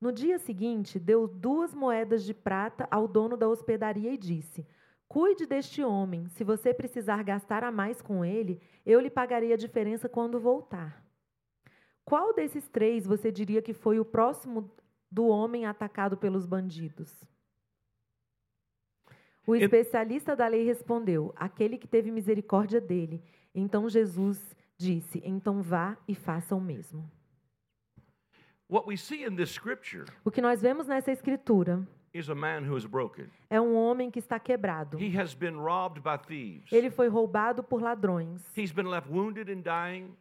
[0.00, 4.66] No dia seguinte, deu duas moedas de prata ao dono da hospedaria e disse:
[5.08, 6.28] Cuide deste homem.
[6.28, 11.02] Se você precisar gastar a mais com ele, eu lhe pagarei a diferença quando voltar.
[12.04, 14.70] Qual desses três você diria que foi o próximo
[15.10, 17.24] do homem atacado pelos bandidos?
[19.46, 23.22] O especialista da lei respondeu: aquele que teve misericórdia dele.
[23.54, 27.10] Então Jesus disse: então vá e faça o mesmo.
[30.24, 31.88] O que nós vemos nessa escritura
[33.48, 34.98] é um homem que está quebrado.
[36.70, 38.42] Ele foi roubado por ladrões.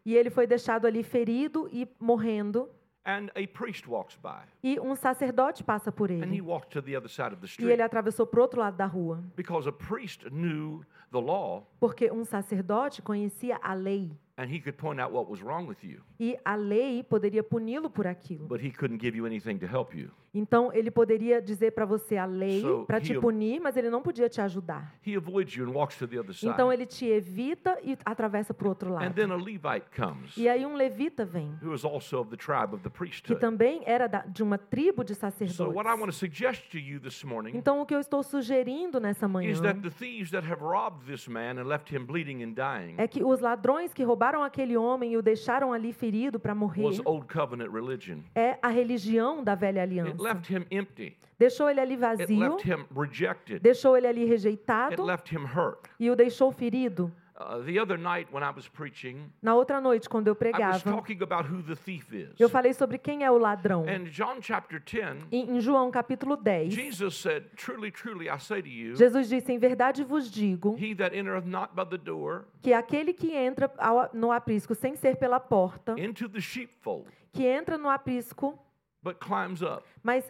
[0.05, 2.69] E ele foi deixado ali ferido e morrendo.
[3.07, 4.41] And a priest walks by.
[4.61, 6.41] E um sacerdote passa por And he ele.
[6.41, 8.75] walked to the other side of the E street ele atravessou para o outro lado
[8.75, 9.23] da rua.
[9.35, 14.11] because a priest knew the law Porque um sacerdote conhecia a lei.
[14.39, 17.89] and he could point out what was wrong with you, E a lei poderia puni-lo
[17.89, 18.47] por aquilo.
[18.47, 20.09] but he couldn't give you anything to help you.
[20.33, 24.03] Então ele poderia dizer para você a lei So, para te punir, mas ele não
[24.03, 24.93] podia te ajudar.
[25.03, 26.51] He avoids you and walks to the other side.
[26.51, 29.13] Então ele te evita e atravessa para o outro And lado.
[29.15, 32.75] then a Levite comes, E aí um levita vem, who is also of the tribe
[32.75, 33.39] of the que priesthood.
[33.39, 35.85] também era da- de uma tribo de So, what I sacerdotes.
[35.99, 39.49] want to suggest to you this morning Então o que eu estou sugerindo nessa manhã
[39.49, 42.95] is that the thieves that have robbed this man and left him bleeding and dying
[42.97, 46.83] é que os ladrões que roubaram aquele homem e o deixaram ali ferido para morrer
[46.83, 48.19] was Old Covenant religion.
[48.35, 50.21] é a religião da velha It aliança.
[50.23, 51.15] left him empty.
[51.39, 53.59] Deixou ele ali It vazio, left him rejected.
[53.61, 55.87] deixou ele ali It rejeitado left him hurt.
[55.99, 57.11] e o deixou ferido.
[57.39, 60.39] Uh, the other night when I was preaching, Na outra noite, quando eu I was
[60.39, 62.33] pregava, talking about who the thief is.
[62.39, 63.83] eu falei sobre quem é o ladrão.
[63.87, 68.67] And John chapter 10, Em João capítulo 10, Jesus said, Truly, truly, I say to
[68.67, 72.73] you, Jesus disse: Em verdade vos digo he that entereth not by the door que
[72.73, 73.69] aquele que entra
[74.13, 78.57] no aprisco sem ser pela porta, into the sheepfold, que entra no aprisco,
[79.03, 79.83] but climbs up.
[80.01, 80.27] mas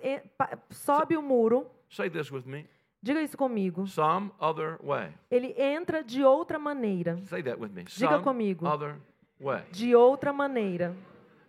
[0.70, 2.67] sobe o muro, Say this with me.
[3.01, 3.88] Diga isso comigo.
[3.88, 5.10] Some other way.
[5.29, 7.17] Ele entra de outra maneira.
[7.25, 7.83] Say that with me.
[7.83, 8.65] Diga Some comigo.
[8.67, 8.95] other
[9.39, 9.63] way.
[9.71, 10.95] De outra maneira.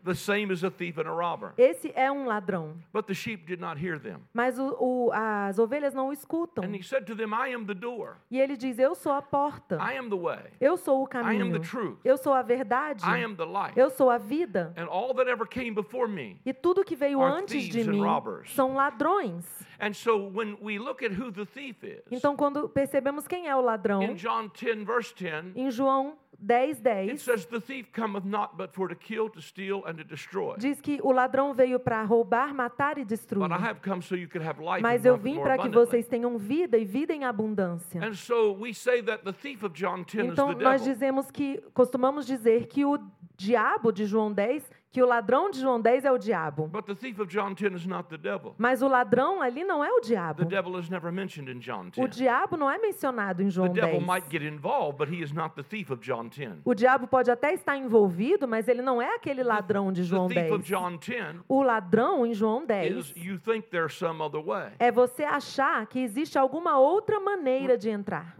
[0.09, 1.53] The same as a thief and a robber.
[1.59, 2.77] Esse é um ladrão.
[2.95, 4.21] But the sheep did not hear them.
[4.33, 6.65] Mas o- o- as ovelhas não o escutam.
[6.65, 8.17] And he said to them, I am the door.
[8.31, 9.77] E ele diz: Eu sou a porta.
[9.77, 10.51] I am the way.
[10.59, 11.53] Eu sou o I am caminho.
[11.53, 11.99] the truth.
[12.03, 13.05] Eu sou a verdade.
[13.05, 13.77] I am the light.
[13.77, 14.73] Eu sou a vida.
[14.79, 16.41] And all that ever came before me.
[16.47, 18.51] E tudo que veio Are antes de and mim robbers.
[18.55, 19.45] são ladrões.
[19.81, 23.55] And so when we look at who the thief is, Então, quando percebemos quem é
[23.55, 27.93] o ladrão, in John 10, verse 10, em João 10, it 10, says, The thief
[27.93, 30.57] cometh not but for to kill, to steal, and to destroy.
[30.59, 33.49] diz que o ladrão veio para roubar, matar e destruir.
[33.49, 36.07] But I have come so you could have life Mas eu vim para que vocês
[36.07, 38.01] tenham vida e vida em abundância.
[38.03, 41.31] And so we say that the thief of John 10 Então, is the nós dizemos
[41.31, 42.99] que, costumamos dizer que o
[43.37, 46.67] diabo de João 10, que o ladrão de João 10 é o diabo.
[46.67, 48.55] But the thief of John 10 is not the devil.
[48.57, 50.43] Mas o ladrão ali não é o diabo.
[50.43, 52.17] The devil is never mentioned in John O 10.
[52.17, 54.07] diabo não é mencionado em João The devil 10.
[54.07, 56.63] might get involved, but he is not the thief of John 10.
[56.65, 60.41] O diabo pode até estar envolvido, mas ele não é aquele ladrão de João thief
[60.49, 60.53] 10.
[60.53, 64.73] of John 10 O ladrão em João is 10 you think there's some other way.
[64.79, 68.35] é você achar que existe alguma outra maneira de entrar.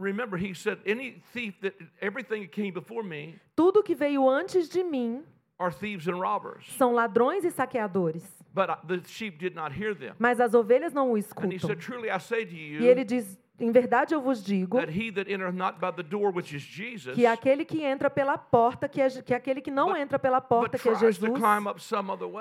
[3.55, 5.23] Tudo que veio antes de mim
[5.59, 6.65] are thieves and robbers.
[6.79, 10.15] são ladrões e saqueadores, But uh, the sheep did not hear them.
[10.19, 11.59] mas as ovelhas não o And he escutam.
[11.61, 14.93] said, Truly I say to E ele you diz: Em verdade eu vos digo that
[14.93, 18.39] he that entereth not by the door, which is Jesus, que aquele que entra pela
[18.39, 21.33] porta, que é, que aquele que não entra pela porta, que é Jesus,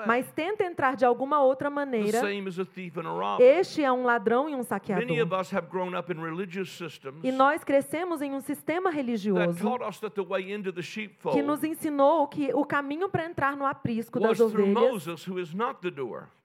[0.06, 2.20] mas tenta entrar de alguma outra maneira,
[3.40, 5.08] este é um ladrão e um saqueador.
[7.22, 9.58] E nós crescemos em um sistema religioso
[11.32, 15.18] que nos ensinou que o caminho para entrar no aprisco das ovelhas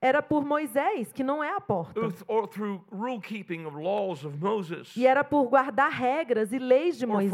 [0.01, 1.99] era por Moisés, que não é a porta.
[1.99, 4.62] or, or through rule keeping of laws of Moses,
[4.95, 7.31] E era por guardar regras e leis de Moisés.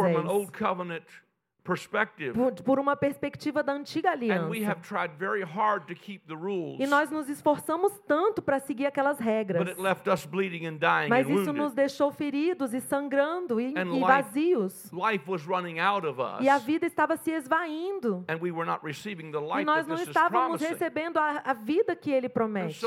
[2.63, 4.15] Por, uma perspectiva da antiga And
[4.49, 4.71] we aliança.
[4.71, 6.79] have tried very hard to keep the rules.
[6.79, 9.59] E nós nos esforçamos tanto para seguir aquelas regras.
[9.63, 13.59] But it left us bleeding and dying Mas and isso nos deixou feridos e sangrando
[13.61, 14.91] e, And e life- vazios.
[14.91, 16.41] Life was running out of us.
[16.41, 18.25] E a vida estava se esvaindo.
[18.27, 21.95] And we were not receiving the E nós that não estávamos recebendo a, a vida
[21.95, 22.79] que ele promete.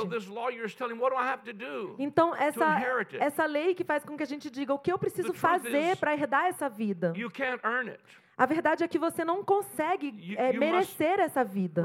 [1.98, 2.80] Então, essa,
[3.18, 6.14] essa lei que faz com que a gente diga o que eu preciso fazer para
[6.14, 7.12] herdar essa vida.
[7.16, 8.00] You can't earn it.
[8.36, 11.82] A verdade é que você não consegue é, merecer essa vida.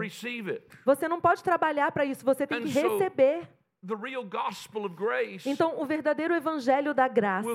[0.86, 3.48] Você não pode trabalhar para isso, você tem que receber.
[3.86, 7.48] The real gospel of grace Então, o verdadeiro evangelho da graça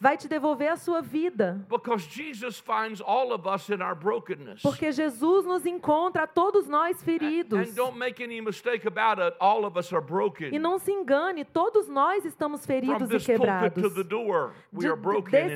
[0.00, 1.64] vai te devolver a sua vida.
[1.68, 4.60] Because Jesus finds all of us in our brokenness.
[4.60, 7.70] Porque Jesus nos encontra a todos nós feridos.
[7.70, 10.04] And don't make any mistake about it, all of us are
[10.50, 13.80] E não se engane, todos nós estamos feridos e quebrados.
[13.80, 14.04] De-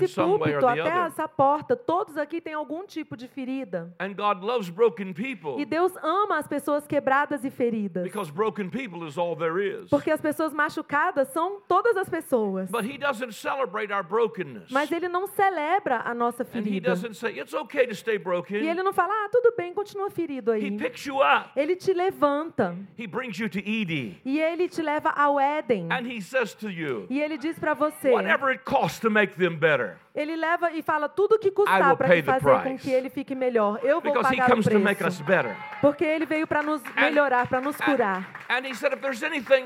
[0.01, 3.93] desse púlpito até essa porta, todos aqui têm algum tipo de ferida.
[3.99, 8.05] And God loves broken people E Deus ama as pessoas quebradas e feridas.
[8.05, 9.89] because broken people is all there is.
[9.89, 12.71] Porque as pessoas machucadas são todas as pessoas.
[12.71, 14.71] But He doesn't celebrate our brokenness.
[14.71, 16.91] Mas Ele não celebra a nossa And He ferida.
[16.91, 18.57] doesn't say, it's okay to stay E broken.
[18.69, 20.77] Ele não fala, ah, tudo bem, continua ferido He aí.
[20.77, 21.51] picks you up.
[21.57, 22.77] Ele te levanta.
[22.99, 23.59] He brings you to.
[23.65, 25.89] E Ele te leva ao Éden.
[25.91, 29.37] And He says to you, E Ele diz para você, whatever it costs to make
[29.37, 29.97] them better.
[30.15, 33.81] Ele leva e fala tudo o que custar para fazer com que ele fique melhor.
[33.83, 35.25] Eu vou Because He pagar o comes to make us preço.
[35.25, 35.57] better.
[35.81, 38.45] Porque ele veio para nos melhorar, para nos curar.
[38.49, 38.93] And He said,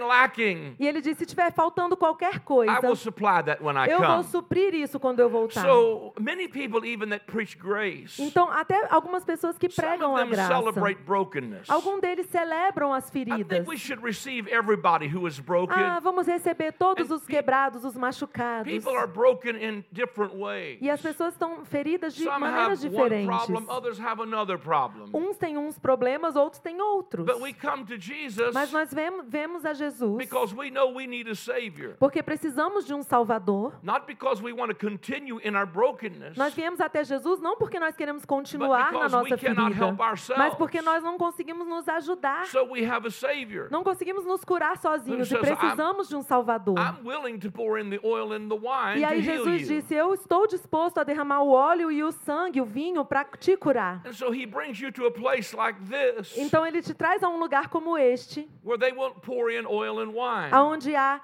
[0.06, 3.88] lacking, E ele disse, se estiver faltando qualquer I coisa, will supply that when I
[3.90, 4.24] eu vou come.
[4.24, 5.62] suprir isso quando eu voltar.
[5.64, 10.48] So many people, even that preach grace, Então, até algumas pessoas que pregam a graça,
[10.54, 11.68] celebrate brokenness.
[11.68, 13.48] algum deles celebram as I feridas.
[13.58, 15.76] think we should receive everybody who is broken.
[15.76, 18.70] Ah, vamos receber todos And os quebrados, os machucados.
[18.72, 20.78] People are broken in different ways.
[20.80, 23.26] E as pessoas estão feridas de Some maneiras have one diferentes.
[23.46, 25.08] problem, others have another problem.
[25.12, 27.24] Uns têm uns problemas, outros têm outros.
[27.26, 31.06] But we come to Jesus Mas nós vemos, vemos a Jesus because we know we
[31.06, 31.94] need a Savior.
[31.98, 33.72] porque precisamos de um Salvador.
[33.82, 37.78] Not because we want to continue in our brokenness, Nós viemos até Jesus não porque
[37.78, 39.96] nós queremos continuar na nossa ferida,
[40.36, 42.46] mas porque nós não conseguimos nos ajudar.
[42.46, 43.68] so we have a Savior.
[43.70, 46.76] Não conseguimos nos curar sozinhos e precisamos de um Salvador.
[46.78, 50.14] I'm willing to pour in the oil and the wine E aí Jesus disse: Eu
[50.14, 54.02] estou disposto a derramar o óleo e o sangue, o vinho, para te curar.
[54.04, 57.28] And so he brings you to a place like this Então ele te traz a
[57.28, 60.50] um lugar como este, where they won't pour in oil and wine.
[60.52, 61.20] aonde há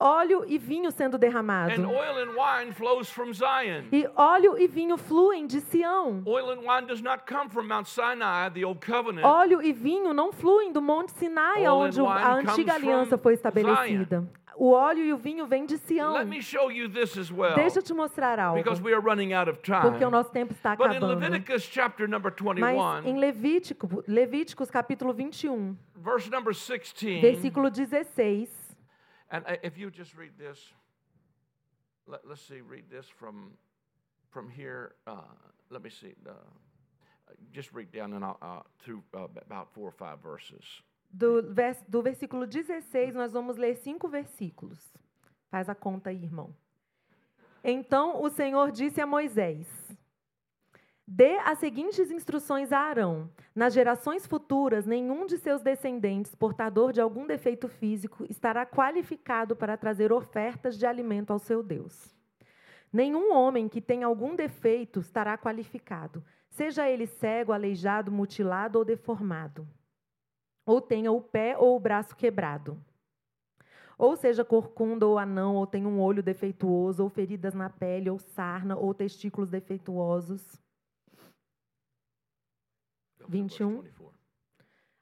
[0.00, 1.72] óleo e vinho sendo derramado.
[1.72, 3.88] And oil and wine flows from Zion.
[3.92, 6.22] E óleo e vinho fluem de Sião.
[6.24, 9.26] Oil and wine does not come from Mount Sinai, the old covenant.
[9.26, 14.26] Óleo e vinho não fluem do Monte Sinai, Oil onde a antiga aliança foi estabelecida.
[14.56, 16.12] O óleo e o vinho vêm de Sião.
[16.12, 19.00] Let me show you this as well, Deixa eu te mostrar algo, because we are
[19.00, 20.10] running out of porque o time.
[20.10, 21.20] nosso tempo está But in acabando.
[21.20, 28.48] Leviticus chapter number Mas 21, em Levítico, Levíticos capítulo 21, verse number 16, versículo 16,
[29.30, 30.58] and uh, if you just read this,
[32.06, 33.52] let, us see, read this from
[34.30, 34.92] from here.
[35.06, 35.22] Uh,
[35.70, 36.14] let me see.
[36.26, 36.32] Uh,
[37.52, 40.64] just read down and I'll, uh, through uh, about four or five verses.
[41.10, 44.78] Do, vers, do versículo 16, nós vamos ler cinco versículos.
[45.50, 46.54] Faz a conta aí, irmão.
[47.62, 49.66] Então o Senhor disse a Moisés:
[51.06, 57.00] Dê as seguintes instruções a Arão: Nas gerações futuras, nenhum de seus descendentes, portador de
[57.00, 62.14] algum defeito físico, estará qualificado para trazer ofertas de alimento ao seu Deus.
[62.92, 69.66] Nenhum homem que tenha algum defeito estará qualificado, seja ele cego, aleijado, mutilado ou deformado,
[70.64, 72.78] ou tenha o pé ou o braço quebrado,
[74.00, 78.18] ou seja corcunda ou anão, ou tenha um olho defeituoso, ou feridas na pele, ou
[78.18, 80.42] sarna, ou testículos defeituosos.
[83.12, 83.82] Up to verse 21.
[83.82, 84.20] 24.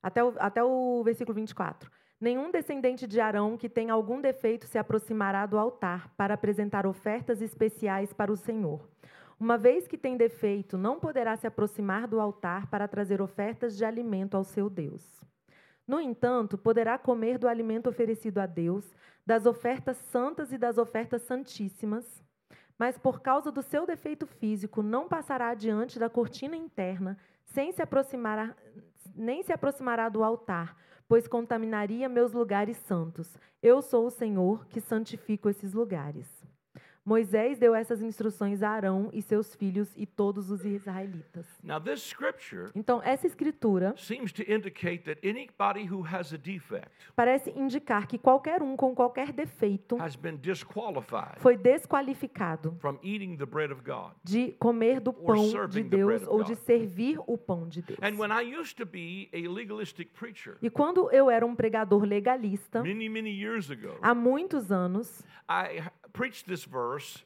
[0.03, 1.89] Até o, até o versículo 24.
[2.21, 7.41] Nenhum descendente de Arão que tenha algum defeito se aproximará do altar para apresentar ofertas
[7.41, 8.89] especiais para o Senhor.
[9.39, 13.85] Uma vez que tem defeito, não poderá se aproximar do altar para trazer ofertas de
[13.85, 15.21] alimento ao seu Deus.
[15.89, 21.23] No entanto, poderá comer do alimento oferecido a Deus, das ofertas santas e das ofertas
[21.23, 22.23] santíssimas,
[22.79, 27.81] mas por causa do seu defeito físico, não passará adiante da cortina interna, sem se
[27.81, 28.55] aproximar,
[29.17, 30.77] nem se aproximará do altar,
[31.09, 33.35] pois contaminaria meus lugares santos.
[33.63, 36.38] Eu sou o Senhor que santifico esses lugares.
[37.09, 41.47] Moisés deu essas instruções a Arão e seus filhos e todos os israelitas.
[41.65, 46.91] Now, this scripture Então, essa escritura seems to indicate that anybody who has a defect
[47.17, 53.39] parece indicar que qualquer um com qualquer defeito has been disqualified foi desqualificado from eating
[53.39, 54.13] the bread of God.
[54.23, 57.99] de comer do pão de Deus ou de servir o pão de Deus.
[58.03, 62.05] And when I used to be a legalistic preacher E quando eu era um pregador
[62.05, 65.81] legalista, many, many years ago, há muitos anos, I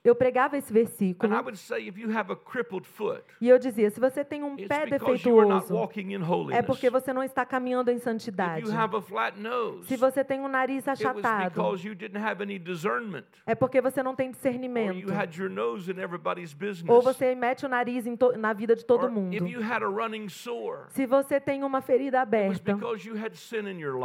[0.05, 3.49] eu pregava esse and I versículo would say if you have a crippled foot, e
[3.49, 7.45] eu dizia: se você tem um pé defeituoso, walking in é porque você não está
[7.45, 8.66] caminhando em santidade.
[9.85, 11.77] Se você tem um nariz achatado,
[13.47, 15.07] é porque você não tem discernimento.
[16.88, 18.05] Ou você mete o nariz
[18.38, 19.37] na vida de todo mundo.
[20.88, 22.79] Se você tem uma ferida aberta,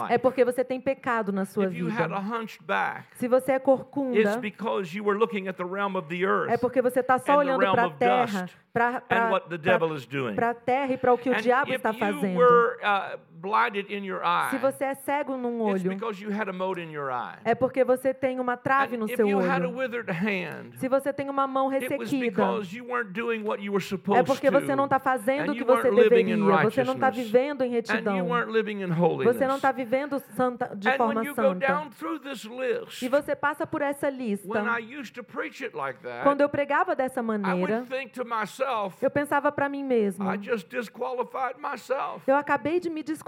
[0.10, 3.06] é porque você tem pecado na sua If you had a vida.
[3.16, 6.58] Se você é corcunda, because you were looking at the realm of the earth é
[6.58, 10.36] porque você está só olhando para a terra, para and what the devil is doing.
[10.39, 12.38] a terra e para o que o diabo está fazendo.
[12.38, 16.32] were uh, blinded in your eye, Se você é cego num it's olho, because you
[16.32, 17.38] had a mote in your eye.
[17.45, 19.78] é porque você tem uma trave no if seu you had a olho.
[19.78, 23.84] withered hand, Se você tem uma mão ressequida, because you weren't doing what you were
[23.84, 26.38] supposed é porque você não está fazendo o que você deveria.
[26.63, 28.28] Você não está vivendo em And you retidão.
[28.30, 29.36] weren't living in holiness.
[29.38, 31.67] Você não está vivendo santa, de and when forma you go santa.
[31.67, 34.60] down through this list, E você passa por essa when lista.
[34.80, 38.12] I used to preach it like that, Quando eu pregava dessa I maneira, would think
[38.13, 42.21] to myself, eu pensava para mim mesmo: I just disqualified myself.
[42.26, 43.27] eu acabei de me desqualificar.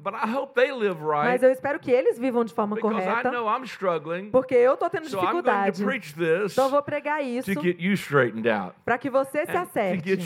[0.00, 3.30] But I hope they live right Mas eu espero que eles vivam de forma correta,
[3.30, 4.30] know I'm struggling.
[4.30, 5.82] porque eu estou tendo So dificuldade.
[6.52, 7.50] Então vou pregar isso
[8.84, 10.16] para que você se acerte,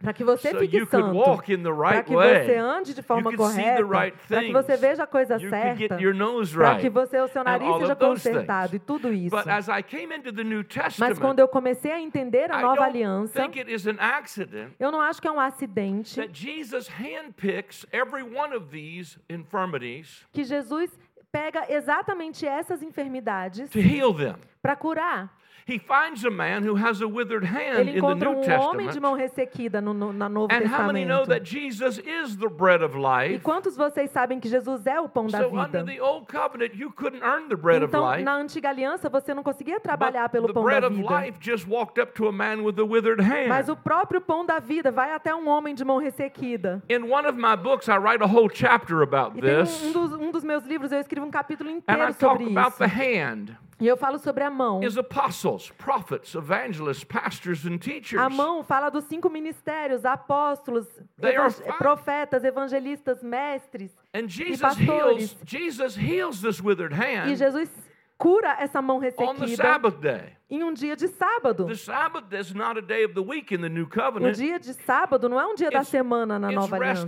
[0.00, 2.46] para que você so fique santo, para right que way.
[2.46, 6.54] você ande de forma correta, right para que você veja a coisa you certa, nose
[6.54, 6.82] para right.
[6.82, 9.36] que você, o seu nariz seja consertado e tudo isso.
[9.36, 12.60] But as I came into the New Mas Testament, quando eu comecei a entender a
[12.60, 16.16] I nova aliança, think it is an accident eu não acho que é um acidente
[16.16, 20.90] that Jesus handpicks every one of these infirmities que Jesus
[21.32, 24.36] pega exatamente essas enfermidades to heal them.
[24.62, 25.30] para curar.
[25.68, 28.60] He finds a man who has a withered hand Ele in the encontra New um
[28.60, 31.28] homem de mão ressequida no, no, na Novo And how many know Testamento.
[31.28, 33.00] that Jesus is the bread of E
[33.32, 33.40] life?
[33.44, 35.62] quantos vocês sabem que Jesus é o pão da So vida?
[35.80, 38.22] under the old covenant, you couldn't earn the bread of Então, life.
[38.24, 41.14] na antiga aliança, você não conseguia trabalhar But pelo the pão bread da of vida.
[41.20, 44.58] life just walked up to a man with a withered Mas o próprio pão da
[44.58, 46.82] vida vai até um homem de mão ressequida.
[46.88, 49.92] In one of my books, I write a whole chapter about E tem um, this.
[49.92, 53.67] dos, um dos meus livros, eu escrevo um capítulo And I inteiro talk sobre isso.
[53.80, 54.82] E eu falo sobre a mão.
[54.82, 58.20] is apostles, prophets, evangelists, pastors, and teachers.
[58.20, 60.86] A mão fala dos cinco ministérios, apóstolos,
[61.22, 63.90] evan- profetas, evangelistas, mestres.
[64.12, 65.32] And Jesus pastores.
[65.32, 67.70] heals, Jesus heals this withered E hand Jesus
[68.16, 69.06] cura essa mão on the
[69.46, 70.37] ressequida Sabbath day.
[70.50, 71.66] Em um dia de sábado.
[71.66, 74.72] The Sabbath is not a day of the week in the new O dia de
[74.72, 77.06] sábado não é um dia da semana na nova aliança.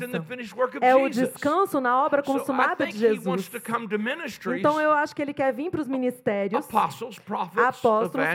[0.81, 3.51] É o descanso na obra consumada de Jesus.
[4.59, 7.19] Então eu acho que ele quer vir para os ministérios, apóstolos,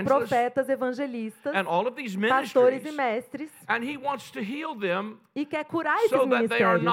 [0.03, 3.51] profetas, evangelistas, and all of these pastores e mestres,
[5.35, 6.83] e quer curar esses ministérios,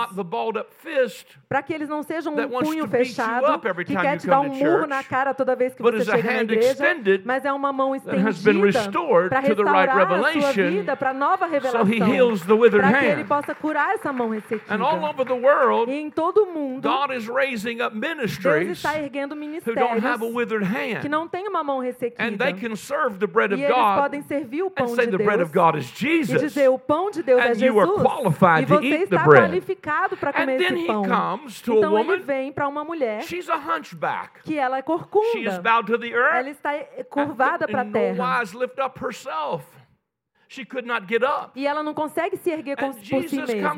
[1.49, 5.03] para que eles não sejam um punho fechado que quer te dar um murro na
[5.03, 8.89] cara toda vez que você chega na igreja, extended mas é uma mão been estendida
[9.29, 12.43] para to the right restaurar a sua revelation vida para nova so revelação, he heals
[12.47, 13.27] the withered para que ele hand.
[13.29, 14.75] possa curar essa mão ressequida.
[14.75, 18.17] And all over the world, E em todo o mundo, God is raising up Deus
[18.17, 21.09] ministries está erguendo who don't have a ministérios withered que hand.
[21.11, 22.23] não têm uma mão ressequida.
[22.23, 24.89] And they can serve the bread E of eles God podem servir o and pão
[24.89, 26.41] say de the bread Deus of God is e Jesus.
[26.41, 28.03] dizer o pão de Deus é Jesus.
[28.03, 29.47] qualified E to você eat the está bread.
[29.49, 31.03] qualificado para And comer esse he pão.
[31.05, 32.23] comes to a Então ele woman.
[32.25, 34.43] vem para uma mulher She's a hunchback.
[34.43, 35.61] que ela é She is corcunda.
[35.63, 36.73] bowed to the Ela earth está
[37.09, 38.15] curvada para terra.
[38.17, 39.65] wise lift up herself.
[40.53, 41.53] She could not get up.
[41.57, 43.71] E ela não consegue se erguer com- por si Jesus mesma.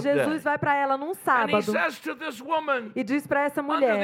[0.00, 0.02] E.
[0.02, 1.52] Jesus vai para ela num sábado
[2.40, 3.94] woman, e diz para essa mulher: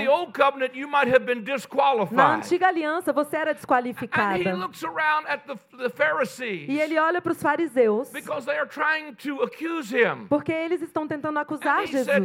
[1.67, 4.39] covenant, Na antiga aliança você era desqualificada.
[5.47, 5.91] the, the
[6.69, 8.11] E ele olha para os fariseus,
[10.29, 12.17] porque eles estão tentando acusar said, Jesus.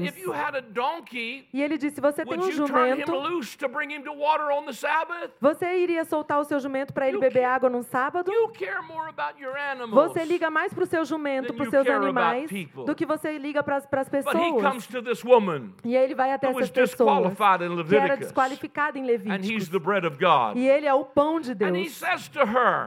[0.56, 3.12] a donkey, E ele disse: Você tem um jumento,
[5.42, 8.30] você iria soltar o seu jumento para ele You beber água num sábado?
[9.92, 12.50] Você liga mais para o seu jumento, para os seus animais,
[12.86, 14.36] do que você liga para as pessoas.
[15.84, 17.34] E ele vai até essas pessoas
[17.88, 19.46] que era desqualificada em God.
[20.58, 22.04] E ele é o pão de Deus.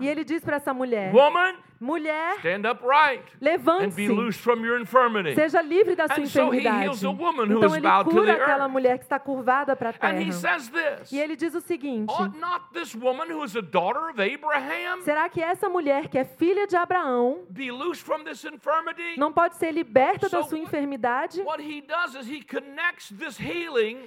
[0.00, 4.08] E ele diz para essa mulher: Woman, Mulher, stand upright, and be levante-se.
[4.08, 5.34] loosed from your infirmity.
[5.34, 7.06] Seja livre da sua And so he enfermidade.
[7.06, 10.32] Então ele cura aquela mulher que está curvada para a And he terra.
[10.32, 12.12] says this E ele diz o seguinte:
[15.04, 19.16] será que essa mulher que é filha de Abraão be loosed from this infirmity?
[19.16, 21.42] não pode ser liberta da sua enfermidade?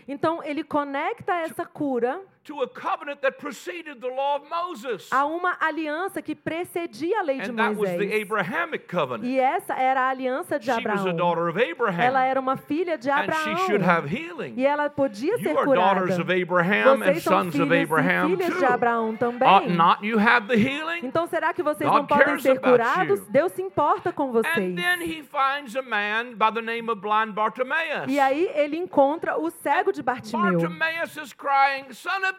[0.07, 5.07] Então ele conecta essa cura a covenant that preceded the law of Moses.
[5.11, 8.21] a uma aliança que precedia a lei de And that was the Moisés.
[8.23, 9.23] Abrahamic covenant.
[9.25, 11.15] E essa era a aliança de Abraão.
[11.15, 12.01] daughter of Abraham.
[12.03, 14.07] Ela era uma filha de and she should have Abraão.
[14.11, 14.53] healing.
[14.57, 16.05] E ela podia ser curada.
[16.07, 18.65] Vocês são filhos Abraham e filhas de.
[18.65, 19.69] Abraão Ought também.
[19.75, 21.01] not you have the healing?
[21.05, 23.21] Então será que vocês não podem ser curados?
[23.27, 24.75] Deus se importa com And vocês.
[24.75, 28.07] then he finds a man by the name of blind Bartimaeus.
[28.07, 30.57] E aí ele encontra o cego de Bartimeu.
[30.59, 32.30] Bartimaeus is crying, Son of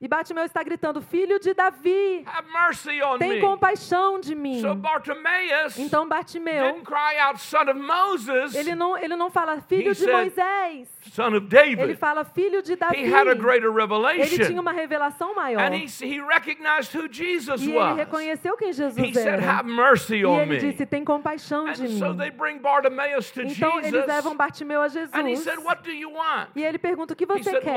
[0.00, 3.40] E Bartimeu está gritando: Filho de Davi, have mercy on tem me.
[3.40, 4.60] compaixão de mim.
[4.60, 9.60] So Bartimaeus Então Bartimeu, didn't cry out, Son of Moses, ele não, ele não fala
[9.62, 10.88] filho He de said, Moisés.
[11.12, 12.96] Son of Ele fala filho de Davi.
[12.96, 14.60] He had a greater Ele tinha revelation.
[14.60, 15.60] uma revelação maior.
[15.62, 17.96] And he, he recognized who Jesus E ele was.
[17.96, 19.50] reconheceu quem He Jesus said, era.
[19.60, 20.58] Have mercy E on ele me.
[20.58, 22.16] disse: Tem compaixão de mim.
[22.18, 24.06] they bring Bartimaeus to Então eles Jesus.
[24.06, 25.38] levam Bartimeu a And he Jesus.
[25.44, 26.48] said, What do you want?
[26.54, 27.72] E ele pergunta: O que He você quer?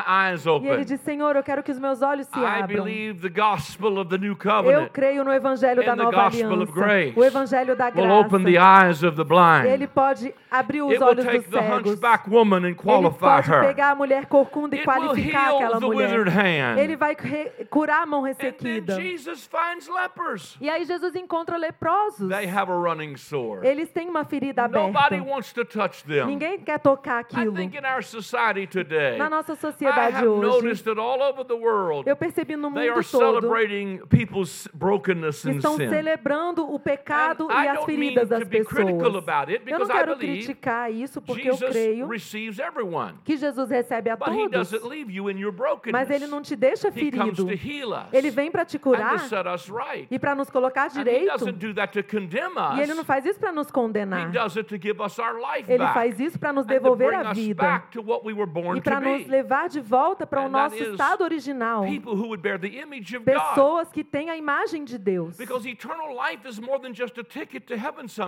[0.00, 0.84] I my eyes E ele open.
[0.84, 2.84] diz: Senhor, eu quero que os meus olhos se I abram.
[2.84, 6.72] believe the gospel of the new Eu covenant creio no evangelho da nova aliança.
[6.72, 8.86] grace O evangelho da will open the graça.
[8.86, 9.88] eyes of the Ele blind.
[9.94, 11.92] pode abrir os It olhos dos cegos.
[11.92, 13.60] hunchback woman and Ele qualify pode her.
[13.66, 16.08] pegar a mulher corcunda e It will qualificar heal aquela the mulher.
[16.18, 16.78] withered hand.
[16.78, 17.16] Ele vai
[17.70, 18.94] curar a mão And then ressequida.
[19.00, 20.56] Jesus finds lepers.
[20.60, 22.28] E aí Jesus encontra leprosos.
[22.28, 23.66] They have a running sword.
[23.66, 25.24] Eles têm uma ferida Nobody aberta.
[25.30, 26.26] wants to touch them.
[26.26, 27.54] Ninguém quer tocar I aquilo.
[27.54, 29.56] think in our society today, Na nossa I
[29.90, 32.80] sociedade have hoje, noticed that all over the world, eu percebi no mundo
[33.10, 33.40] todo
[35.42, 39.16] que estão celebrando o pecado e as feridas das to be critical pessoas.
[39.16, 43.14] about it Eu não because I quero believe criticar isso porque eu creio receives everyone.
[43.24, 44.50] que Jesus recebe a But he todos.
[44.70, 45.92] doesn't leave you in your brokenness.
[45.92, 47.46] Mas ele não te deixa ferido.
[48.12, 49.16] Ele vem para te curar
[50.10, 51.30] e para nos colocar direito.
[52.76, 54.30] E ele não faz isso para nos condenar.
[55.68, 57.82] Ele faz isso para nos devolver a vida
[58.76, 61.84] e para nos levar de volta para o nosso estado original.
[63.54, 65.36] Pessoas que têm a imagem de Deus.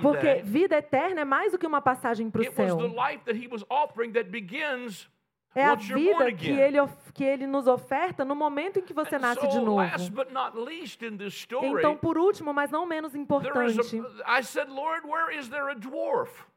[0.02, 2.76] Porque vida eterna é mais do que uma passagem para o céu.
[5.54, 6.78] É a vida que ele,
[7.12, 9.82] que ele nos oferta no momento em que você nasce de novo.
[11.78, 14.02] Então, por último, mas não menos importante,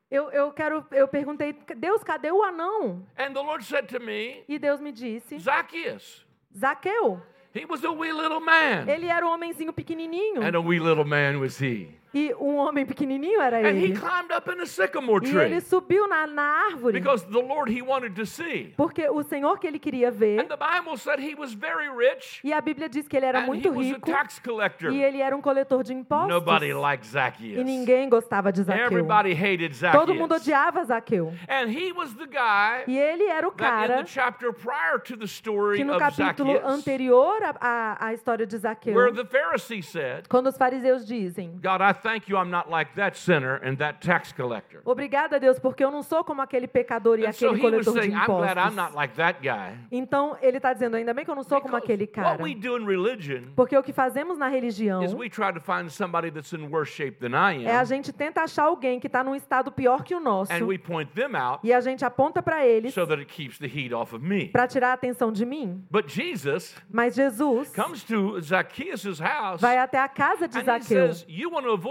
[0.10, 3.06] eu, eu quero, eu perguntei, Deus, cadê o anão?
[3.18, 6.26] And the Lord said to me, E Deus me disse, Zacchaeus.
[6.58, 7.22] Zaqueu.
[7.54, 8.88] He was a wee little man.
[8.88, 10.42] Ele era um homenzinho pequenininho.
[10.42, 11.90] And a wee little man was he.
[12.16, 13.94] E um homem pequenininho era And he ele.
[14.00, 16.94] climbed up in a sycamore E tree ele subiu na, na árvore.
[16.94, 18.74] because the Lord he wanted to see.
[18.78, 20.40] Porque o Senhor que ele queria ver.
[20.40, 23.40] And the Bible said he was very rich E a Bíblia diz que ele era
[23.40, 24.10] and he muito was a rico.
[24.10, 24.92] tax collector.
[24.94, 26.30] E ele era um coletor de impostos.
[26.30, 27.66] Nobody liked E Zacchaeus.
[27.66, 28.86] ninguém gostava de Zaqueu.
[28.86, 30.42] Everybody hated Todo mundo Zacchaeus.
[30.42, 31.34] odiava Zaqueu.
[31.50, 35.00] And he was the guy E ele era o that in cara the chapter prior
[35.04, 38.96] to the story que no of capítulo Zacchaeus, anterior à, à, à história de Zaqueu,
[38.96, 42.94] where the Pharisee said, quando os fariseus dizem: God, I thank you I'm not like
[42.96, 44.82] that sinner and that tax collector.
[44.86, 47.94] Obrigada, Deus, porque eu não sou como aquele pecador e And so aquele was coletor
[47.94, 48.76] de saying, I'm glad I'm impostos.
[48.76, 49.78] not like that guy.
[49.92, 52.30] Então ele está dizendo: ainda bem que eu não sou como Because aquele cara.
[52.30, 55.60] what we do in religion Porque o que fazemos na religião is we try to
[55.60, 59.00] find somebody that's in worse shape than I é a am, gente tenta achar alguém
[59.00, 61.82] que está num estado pior que o nosso and we point them out e a
[61.82, 64.48] gente aponta para eles so that it keeps the heat off of me.
[64.50, 65.84] para tirar a atenção de mim.
[65.90, 70.66] But Jesus Mas Jesus comes to Zacchaeus' house vai até a casa de and he
[70.66, 71.08] Zaqueu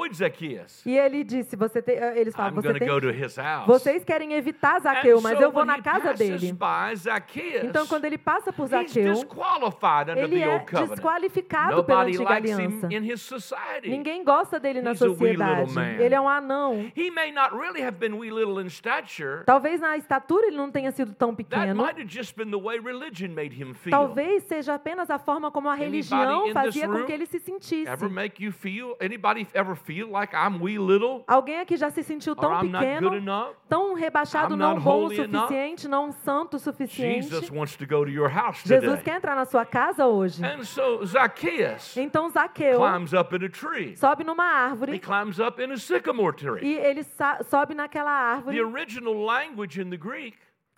[0.05, 0.85] avoid Zacchaeus.
[0.85, 3.67] e ele disse: você tem, eles falam, I'm você tem go to his house.
[3.67, 6.55] Vocês querem evitar Zaqueu, mas so eu vou na casa dele.
[6.97, 9.15] Zacchaeus, Então, quando ele passa por Zaqueu,
[10.17, 12.89] ele é desqualificado pela antiga aliança.
[13.83, 15.73] Ninguém gosta dele na He's sociedade.
[15.99, 16.93] Ele é um anão.
[16.97, 19.45] He may not really have been wee little in stature.
[19.45, 21.85] Talvez na estatura ele não tenha sido tão pequeno.
[23.91, 27.89] Talvez seja apenas a forma como a religião fazia com que ele se sentisse.
[27.89, 28.97] Ever make you feel?
[29.01, 31.23] Anybody ever feel like I'm wee little?
[31.27, 33.55] Alguém aqui já se sentiu tão I'm not good pequeno, enough?
[33.69, 35.43] tão rebaixado, I'm não not bom o holy enough?
[35.49, 37.29] suficiente, não santo o suficiente?
[37.29, 39.03] Jesus wants to go to your house Jesus today.
[39.05, 40.45] quer entrar na sua casa hoje.
[40.45, 43.97] And so Zacchaeus Então Zaqueu climbs up in a tree.
[43.97, 46.61] sobe numa He árvore climbs up in a sycamore tree.
[46.65, 48.61] e ele sa- sobe naquela The árvore.
[48.61, 50.37] original language in the Greek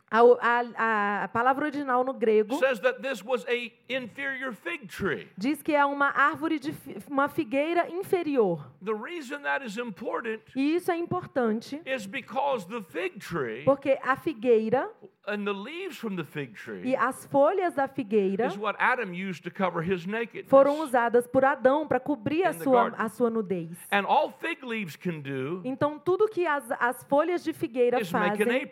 [0.09, 5.27] A, a- a palavra original no grego says that this was a inferior fig tree.
[5.37, 8.65] diz que é uma árvore de fi- uma figueira inferior.
[8.85, 13.99] The reason that is important E isso é importante is because the fig tree porque
[14.01, 14.89] a figueira
[15.27, 19.13] and the leaves from the fig tree e as folhas da figueira is what Adam
[19.13, 20.49] used to cover his nakedness.
[20.49, 23.77] foram usadas por Adão para cobrir a sua, a sua nudez.
[23.91, 28.71] And all fig leaves can do Então tudo que as, as folhas de figueira fazem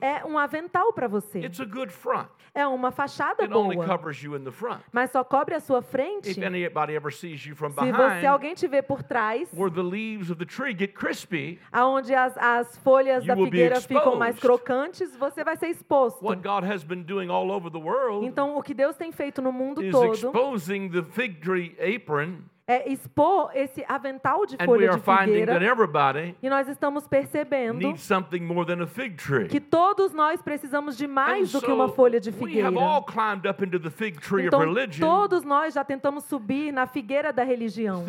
[0.00, 0.61] é um avental
[0.92, 1.40] para você.
[1.40, 2.28] It's a good front.
[2.54, 4.82] É uma fachada It boa, covers you in the front.
[4.92, 6.40] mas só cobre a sua frente se
[7.92, 9.48] você alguém te vê por trás,
[11.72, 16.22] aonde as, as folhas da figueira ficam mais crocantes, você vai ser exposto.
[16.22, 19.40] what God has been doing all over the world Então, o que Deus tem feito
[19.40, 20.32] no mundo todo
[22.66, 26.34] é expor esse avental de and we folha are de finding that figueira.
[26.40, 29.48] E nós estamos percebendo needs something more than a fig tree.
[29.48, 32.68] que todos nós precisamos de And mais do que uma so folha de we figueira.
[32.68, 36.24] have all climbed up into the fig tree Então, of religion, todos nós já tentamos
[36.24, 38.04] subir na figueira da religião,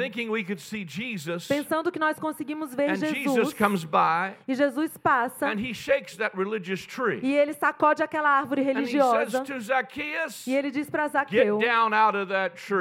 [0.88, 3.54] Jesus, pensando que nós conseguimos ver and Jesus
[3.86, 7.20] by E Jesus passa and he shakes that religious tree.
[7.24, 11.60] e ele sacode aquela árvore And he says religiosa Zacchaeus, e ele diz para Zaqueu: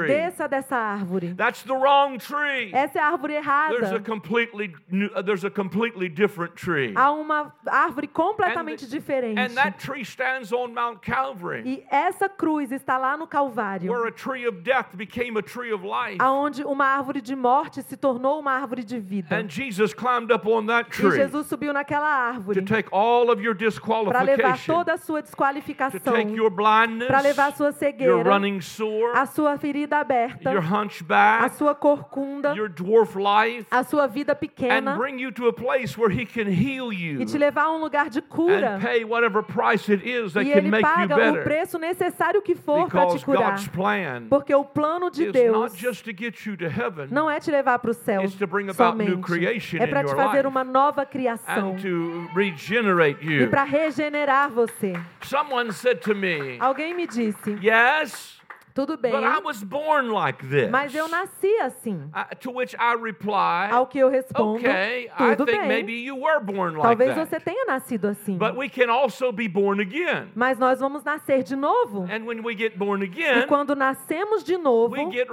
[0.07, 1.33] desça dessa árvore.
[1.33, 2.71] That's the wrong tree.
[2.73, 3.47] Essa é a árvore There's
[3.91, 3.99] a errada.
[4.05, 6.93] completely new, uh, there's a completely different tree.
[6.95, 9.39] Há uma árvore completamente And- diferente.
[9.39, 14.07] And that tree stands on Mount Calvary, E essa cruz está lá no Calvário, where
[14.07, 16.17] a tree of death became a tree of life.
[16.19, 19.35] aonde uma árvore de morte se tornou uma árvore de vida.
[19.35, 23.29] And Jesus climbed up on that E tree Jesus subiu naquela to árvore take all
[23.31, 27.47] of your para levar disqualification, toda a sua to desqualificação, take your blindness, para levar
[27.47, 32.53] a sua your cegueira, running sore, a sua ferida aberta, your a hunchback, sua corcunda,
[32.55, 36.25] your dwarf life, a sua vida and pequena bring you to a place where He
[36.25, 38.75] can heal you e te levar a um lugar de cura.
[38.75, 41.77] and pay whatever price it is that E can ele make you paga o preço
[41.79, 43.51] necessário que for para te Because curar.
[43.51, 47.07] God's plan Porque o plano de is Deus not just to get you to heaven
[47.11, 49.21] não é te levar para o céu It's to bring about new somente.
[49.21, 50.47] creation É para te fazer life.
[50.47, 53.49] uma nova criação and to regenerate e you.
[53.49, 54.93] para regenerar você.
[55.21, 58.39] Someone said to me, Alguém me disse, Yes,
[58.73, 60.69] tudo bem, but I was born like this.
[60.69, 62.09] mas eu nasci assim.
[62.13, 65.67] Uh, to which I reply, Ao que eu respondo, Okay, I tudo think bem.
[65.67, 67.29] maybe you were born like Talvez that.
[67.29, 68.37] você tenha nascido assim.
[68.37, 70.31] But we can also be born again.
[70.35, 72.03] Mas nós vamos nascer de novo.
[72.11, 75.27] And when we get born E again, quando nascemos de novo, we get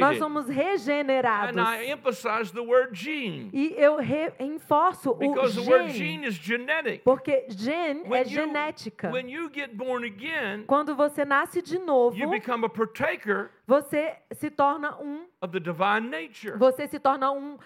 [0.00, 1.56] nós somos And regenerados.
[1.56, 5.98] I emphasize the word gene E eu re- reforço o because the word gene.
[5.98, 7.02] gene is genetic.
[7.04, 9.10] Porque gen é When you, genética.
[9.10, 14.14] when you get born again, Quando você nasce de novo, you become a partaker você
[14.32, 16.58] se torna um, of the divine nature.
[16.58, 17.56] você se torna um,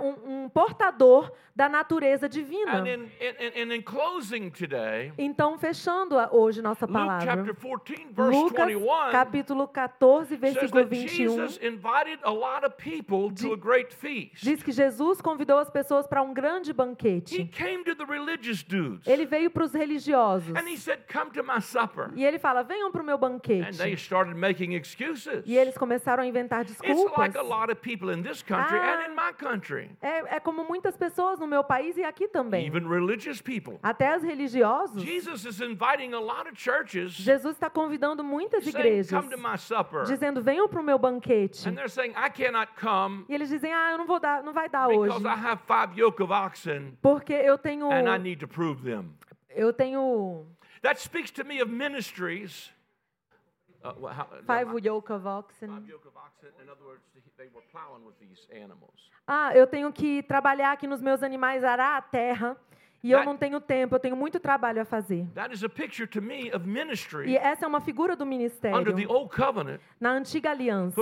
[0.00, 2.74] um, um portador da natureza divina.
[2.82, 8.06] And in, in, in, in closing today, Então, fechando hoje nossa Luke palavra, chapter 14,
[8.12, 13.34] verse Lucas 21 capítulo 14, says versículo that 21, Jesus invited a lot of people
[13.34, 14.44] to Di- a great feast.
[14.44, 17.44] diz que Jesus convidou as pessoas para um grande He banquete.
[17.46, 20.54] came to the religious dudes Ele veio para os religiosos.
[20.56, 22.12] and he said, Come to my supper.
[22.14, 23.96] E ele fala: venham para o meu And they banquete.
[24.28, 25.42] Started making excuses.
[25.46, 27.16] E eles começaram a inventar It's desculpas.
[27.18, 28.94] like a lot of people in this country Ah.
[29.04, 32.66] and in my country, É, é como muitas pessoas no meu país e aqui também.
[32.66, 33.78] even religious people.
[33.82, 35.02] Até as religiosos.
[35.02, 39.38] Jesus is inviting a lot of churches Jesus está convidando muitas saying, igrejas, Come to
[39.38, 40.04] my supper.
[40.04, 41.68] dizendo: venham para o meu banquete.
[41.68, 44.52] And they're saying, I cannot come E eles dizem: ah, eu não vou dar, não
[44.52, 48.18] vai dar hoje, because I have five yoke of oxen porque eu tenho, and I
[48.18, 49.14] need to prove them.
[49.50, 50.46] eu tenho
[50.82, 52.72] That speaks to me of ministries.
[53.84, 55.68] Uh, how- five five yoke of oxen.
[55.86, 56.48] yoke of oxen.
[56.62, 57.02] In other words,
[57.36, 59.10] they were plowing with these animals.
[59.26, 62.56] Ah, eu tenho que trabalhar aqui nos meus animais, arar a terra.
[63.00, 65.24] E eu não tenho tempo, eu tenho muito trabalho a fazer.
[65.34, 68.34] That is a picture to me of E ministry essa é uma figura do under
[68.34, 71.00] the ministério old covenant na antiga aliança.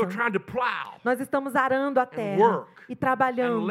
[1.03, 3.69] Nós estamos arando a terra e trabalhando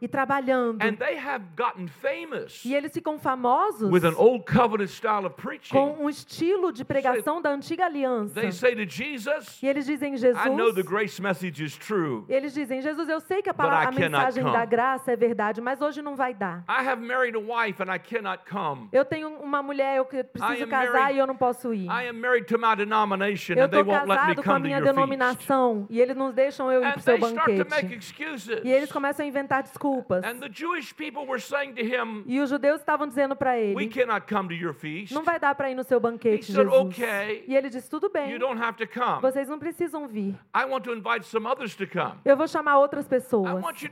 [0.00, 0.82] e trabalhando.
[0.82, 5.36] And they have gotten famous E eles ficam famosos with an old covenant style of
[5.36, 5.74] preaching.
[5.74, 8.34] com um estilo de pregação da antiga aliança.
[8.40, 12.24] They say to Jesus, E eles dizem, I know the Jesus, grace message is true.
[12.28, 15.80] eles dizem, Jesus, eu sei que a, palavra, a mensagem da graça é verdade, mas
[15.80, 16.64] hoje não vai dar.
[16.68, 18.88] I have married a wife and I cannot come.
[18.92, 21.86] Eu tenho uma mulher, eu preciso am casar married- e eu não posso ir.
[21.86, 26.32] Eu and they estou won't let me casado com a minha denominação e eles não
[26.32, 28.57] deixam eu ir para o seu banquete.
[28.64, 30.24] E eles começam a inventar desculpas.
[30.24, 33.84] And the Jewish people were saying to him, E os judeus estavam dizendo para We
[33.84, 35.12] ele: cannot come to your feast.
[35.14, 36.68] Não vai dar para ir no seu banquete, said.
[36.68, 37.44] "Okay.
[37.46, 39.20] E ele disse: Tudo You bem, don't have to come.
[39.20, 40.34] vocês não precisam vir.
[40.54, 42.14] I want to invite some others to come.
[42.24, 43.62] Eu vou chamar outras pessoas.
[43.62, 43.90] halt.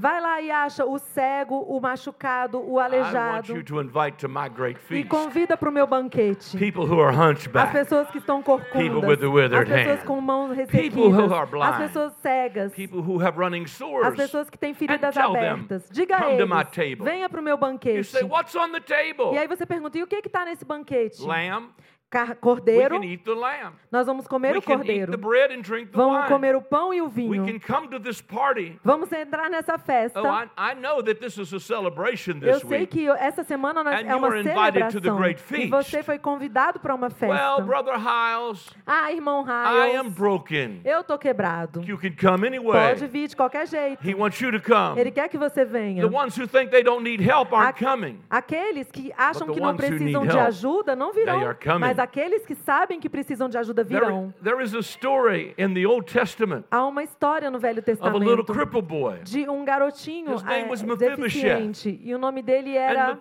[0.00, 3.54] Vai lá e acha o cego, o machucado, o aleijado to
[4.94, 6.56] e convida para o meu banquete.
[7.54, 11.30] As pessoas que estão corcundas, as pessoas com mãos ressequidas,
[11.62, 15.88] as pessoas cegas, people who have running as pessoas que têm feridas abertas.
[15.90, 18.16] Diga a "Come to my eles, table." venha para o meu banquete.
[19.32, 21.22] E aí você pergunta, e o que está nesse banquete?
[21.22, 21.70] Lamb.
[22.40, 23.74] Cordeiro, can eat the lamb.
[23.90, 25.12] nós vamos comer We o cordeiro.
[25.92, 27.46] Vamos comer o pão e o vinho.
[27.46, 28.80] can come to this party.
[28.82, 30.20] Vamos entrar nessa festa.
[30.20, 30.26] Oh,
[32.42, 35.20] Eu sei que essa semana nós- é uma celebração.
[35.56, 37.62] E você foi convidado para uma Well, festa.
[37.62, 40.80] Brother Hiles, Ah, irmão I am Riles, broken.
[40.84, 41.80] eu tô quebrado.
[41.86, 42.88] You can come anyway.
[42.88, 44.04] Pode vir de qualquer jeito.
[44.08, 45.00] He wants you to come.
[45.00, 46.02] Ele quer que você venha.
[48.28, 51.40] Aqueles que acham que não precisam de ajuda não virão.
[51.78, 54.34] Mas aqueles que sabem que precisam de ajuda There, virão.
[54.42, 57.92] there is a story in the Old Testament Há uma história no Velho of a
[57.94, 58.52] little Testamento
[59.24, 60.30] de um garotinho
[60.96, 61.16] Mephibosheth.
[61.16, 62.00] deficiente.
[62.02, 63.18] E o nome dele era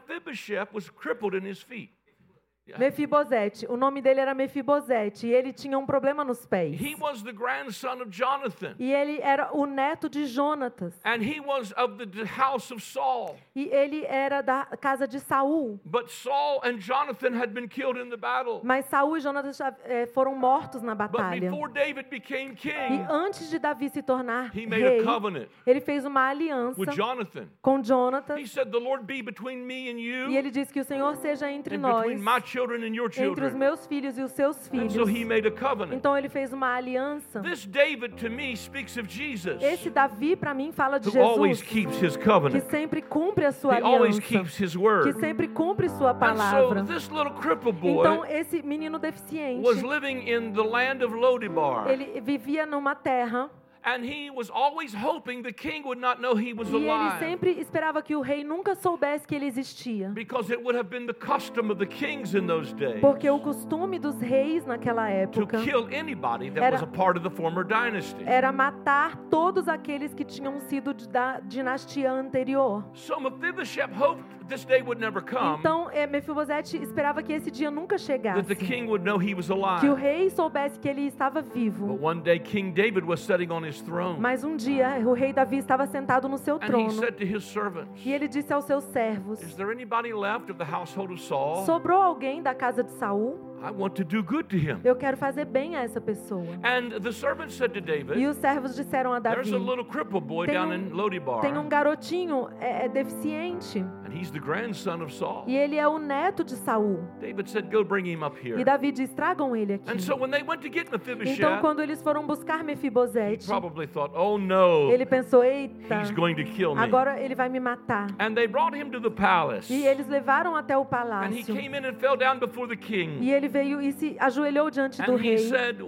[2.78, 3.66] Mefibosete.
[3.70, 5.28] O nome dele era Mefibosete.
[5.28, 6.80] E ele tinha um problema nos pés.
[6.80, 8.76] He was the grandson of Jonathan.
[8.78, 10.94] E ele era o neto de Jonatas.
[11.04, 13.36] And he was of the house of Saul.
[13.56, 15.80] E ele era da casa de Saul.
[15.86, 18.62] But Saul and Jonathan had been killed in the battle.
[18.64, 21.50] Mas Saul e Jonatas eh, foram mortos na But batalha.
[21.50, 25.48] before David became E king, antes de Davi se tornar he made a rei, covenant
[25.66, 27.48] ele fez uma aliança with Jonathan.
[27.62, 28.38] com Jonatas.
[28.40, 31.16] He said, The Lord be between me and E you, ele disse que o Senhor
[31.18, 33.58] seja entre and nós, between my children and your entre os children.
[33.58, 34.94] meus filhos e os seus filhos.
[34.94, 35.94] so he made a covenant.
[35.96, 37.40] Então ele fez uma aliança.
[37.42, 41.60] This David to me speaks of Jesus, Esse Davi, para mim, fala de who always
[41.60, 42.64] Jesus, keeps his que covenant.
[42.70, 45.20] sempre cumpre a sua He always aliança, keeps his que word.
[45.20, 46.84] sempre cumpre sua And so palavra.
[46.84, 51.88] this little cripple Então, boy esse menino deficiente, was living in the land of Lodibar.
[51.90, 53.50] ele vivia numa terra
[53.84, 57.52] And he was always hoping the king would not know he was e ele sempre
[57.60, 60.10] esperava que o rei nunca soubesse que ele existia.
[60.14, 63.40] Because it would have been the custom of the kings in those days Porque o
[63.40, 67.30] costume dos reis naquela to época kill anybody that Era- was a part of the
[67.30, 68.24] former dynasty.
[68.26, 72.84] era matar todos aqueles que tinham sido da dinastia anterior.
[72.94, 77.70] So Mephibosheth hoped this day would never come, Então, é, Mefibosete esperava que esse dia
[77.72, 79.94] nunca that chegasse, the king would know he was que o alive.
[80.02, 81.98] rei soubesse que ele estava But vivo.
[82.02, 85.58] one day King David was sitting on his throne, Mas um dia o rei Davi
[85.58, 88.66] estava sentado no seu and he trono said to his servants, e ele disse aos
[88.66, 91.66] seus servos: Is there anybody left of the household of Saul?
[91.66, 93.38] Sobrou alguém da casa de Saul?
[93.64, 94.80] I want to do good to him.
[94.84, 96.46] Eu quero fazer bem a essa pessoa.
[96.64, 99.86] And the servants said to E David, os servos disseram a There's Davi: a little
[99.86, 104.32] cripple boy Tem down um- in Lodibar, Tem um garotinho é, é deficiente and he's
[104.32, 105.44] the grandson of Saul.
[105.48, 107.00] e ele é o neto de Saul.
[107.20, 108.64] David said, Go bring him up E here.
[108.64, 109.92] Davi diz: Tragam ele aqui.
[109.92, 110.90] And so when they went to get
[111.26, 116.36] Então, quando eles foram buscar Mefibosete, probably thought, Oh no, ele pensou: Eita, he's going
[116.36, 116.82] to kill me.
[116.82, 118.08] agora ele vai me matar.
[118.20, 119.72] And they brought him to the palace.
[119.72, 121.56] E eles levaram até o And he palácio.
[121.56, 123.20] came in and fell down before the king.
[123.22, 125.38] E ele veio e se ajoelhou diante do rei.
[125.40, 125.82] said,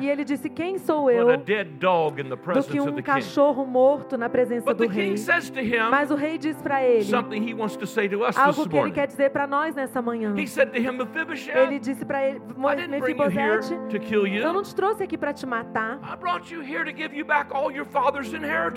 [0.00, 5.14] E ele disse: Quem sou eu do que um cachorro morto na presença do rei?
[5.90, 7.04] Mas o rei diz para ele
[8.36, 10.34] algo que ele quer dizer para nós nessa manhã.
[11.54, 12.40] Ele disse para ele:
[12.88, 13.74] Mefibosete,
[14.42, 15.98] eu não te trouxe aqui para te matar.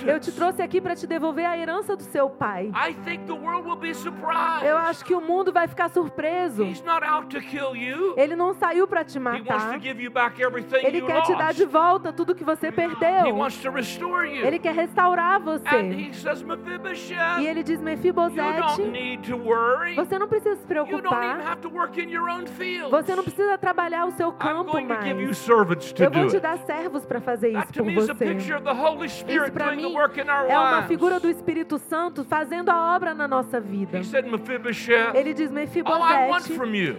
[0.06, 2.70] Eu te trouxe aqui para te devolver a herança do seu pai.
[4.64, 6.64] Eu acho que o mundo vai ficar surpreso.
[8.16, 9.74] Ele não saiu para te matar.
[10.82, 13.26] Ele quer te dar de volta tudo que você perdeu.
[14.46, 15.68] Ele quer restaurar você.
[17.40, 18.82] E ele diz: Mefibosete,
[19.96, 21.38] você não precisa se preocupar.
[22.90, 25.04] Você não precisa trabalhar o seu campo mais.
[26.02, 28.24] Eu vou te dar servos para fazer isso por você.
[29.44, 29.82] Isso para mim
[30.48, 33.98] é uma figura do Espírito Santo fazendo a obra na nossa vida.
[35.14, 36.48] Ele diz: Mefibosete,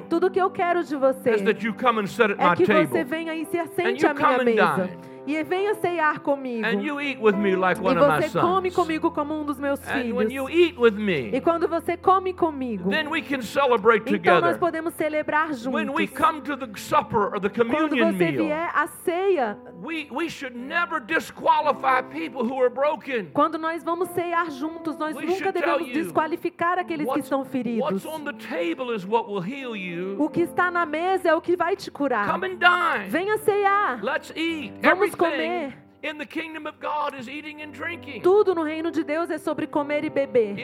[0.10, 2.56] tudo que eu quero de você is that you come and sit at é my
[2.56, 4.90] que você table venha e se assente you à minha come and mesa.
[5.26, 6.66] E venha ceiar comigo.
[6.66, 8.76] and you eat with me like E one of my você come sons.
[8.76, 10.50] comigo como um dos meus And when you filhos.
[10.70, 14.60] eat with E me, quando você come comigo, then we can celebrate então nós together.
[14.60, 16.18] podemos celebrar When we juntos.
[16.18, 20.30] come to the supper or the Quando communion você meal, vier à ceia, we, we
[20.30, 23.28] should never disqualify people who are broken.
[23.34, 27.82] quando nós vamos ceiar juntos, nós We nunca devemos desqualificar aqueles que What's, estão feridos.
[27.82, 30.16] what's on the table is what will heal you.
[30.20, 32.30] O que está na mesa é o que vai te curar.
[32.30, 33.10] Come and dine.
[33.10, 34.00] Venha ceiar.
[34.04, 34.74] Let's eat.
[34.82, 35.83] Vamos comer.
[36.04, 38.22] In the kingdom of God is eating and drinking.
[38.22, 40.56] Tudo no reino de Deus é sobre comer e beber.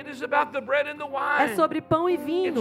[1.39, 2.53] É sobre pão e vinho.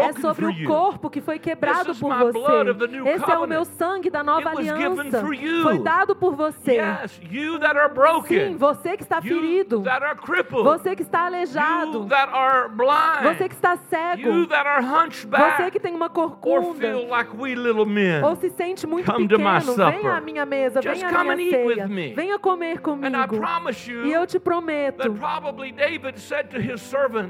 [0.00, 2.38] É sobre o corpo que foi quebrado por você.
[3.10, 5.22] Esse é o meu sangue da nova aliança.
[5.62, 6.78] Foi dado por você.
[8.26, 9.84] Sim, você que está ferido.
[10.64, 12.08] Você que está aleijado.
[13.22, 14.46] Você que está cego.
[14.48, 16.96] Você que tem uma or corcunda.
[18.24, 21.86] Ou se sente muito pequeno, venha à minha mesa, venha à minha ceia.
[22.14, 23.08] Venha comer comigo.
[24.04, 25.02] E eu te prometo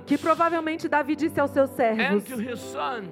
[0.06, 2.24] que provavelmente Davi disse aos seus servos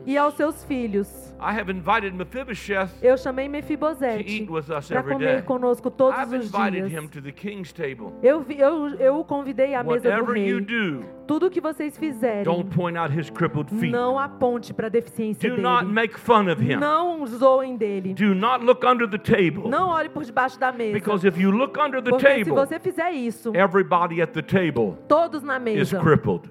[0.06, 4.88] e aos seus filhos: I have invited Mephibosheth Eu chamei to Mefibosete eat with us
[4.88, 5.42] para every comer day.
[5.42, 6.92] conosco todos I've os invited dias.
[7.04, 8.12] him to the king's table.
[8.22, 10.64] Eu, eu, eu o convidei à mesa do Whatever you rei.
[10.64, 13.90] do, Tudo que vocês fizerem, don't point out his crippled feet.
[13.92, 15.92] não aponte para a deficiência Do not dele.
[15.92, 16.76] make fun of him.
[16.76, 18.14] Não zoem dele.
[18.14, 19.68] Do not look under the table.
[19.68, 20.92] Não olhe por debaixo da mesa.
[20.94, 24.42] Because if you look under the Porque se table, você fizer isso, everybody at the
[24.42, 26.48] table todos na is mesa crippled.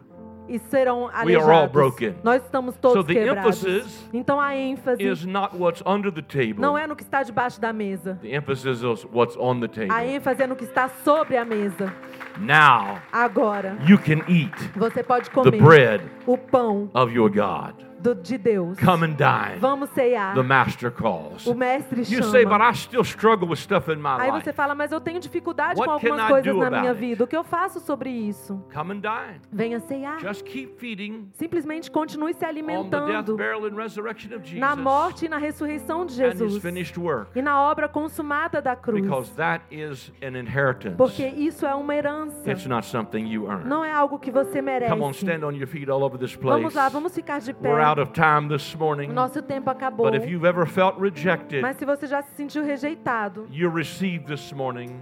[0.47, 2.15] E serão We are all aleijados.
[2.23, 3.63] Nós estamos todos So the quebrados.
[3.65, 6.59] emphasis Então a ênfase Is not what's under the table.
[6.59, 8.17] não é no que está debaixo da mesa.
[8.21, 9.91] The emphasis is what's on the table.
[9.91, 11.93] A ênfase é no que está sobre a mesa.
[12.39, 17.73] Now Agora, you can eat você pode the comer bread o pão of your God.
[18.13, 18.77] Do- de Deus.
[18.79, 19.59] Come and dine.
[19.59, 20.33] Vamos cear.
[20.35, 21.45] The master calls.
[21.47, 22.69] O mestre You say, but chama.
[22.69, 24.43] I still struggle with stuff in my Aí life.
[24.45, 26.99] você fala, mas eu tenho dificuldade What com algumas coisas do na about minha it?
[26.99, 27.23] vida.
[27.23, 28.63] O que eu faço sobre isso?
[28.73, 29.41] Come and dine.
[29.51, 30.19] Venha cear.
[30.19, 34.59] Just keep feeding Simplesmente continue se on the death, alimentando burial, and resurrection of Jesus
[34.59, 36.61] na morte e na ressurreição de and His Jesus.
[36.61, 37.31] finished work.
[37.37, 39.01] E na obra consumada da cruz.
[39.01, 40.95] Because that is an inheritance.
[40.97, 42.49] Porque isso é uma herança.
[42.49, 43.67] It's not something you earn.
[43.67, 44.91] Não é algo que você merece.
[44.91, 46.55] Come on, stand on your feet all over this place.
[46.57, 47.69] Vamos lá, vamos ficar de pé.
[47.69, 49.09] We're out of time this morning.
[49.09, 50.09] O nosso tempo acabou.
[50.09, 54.25] But if you've ever felt rejected, Mas se você já se sentiu rejeitado, you received
[54.27, 54.99] this morning.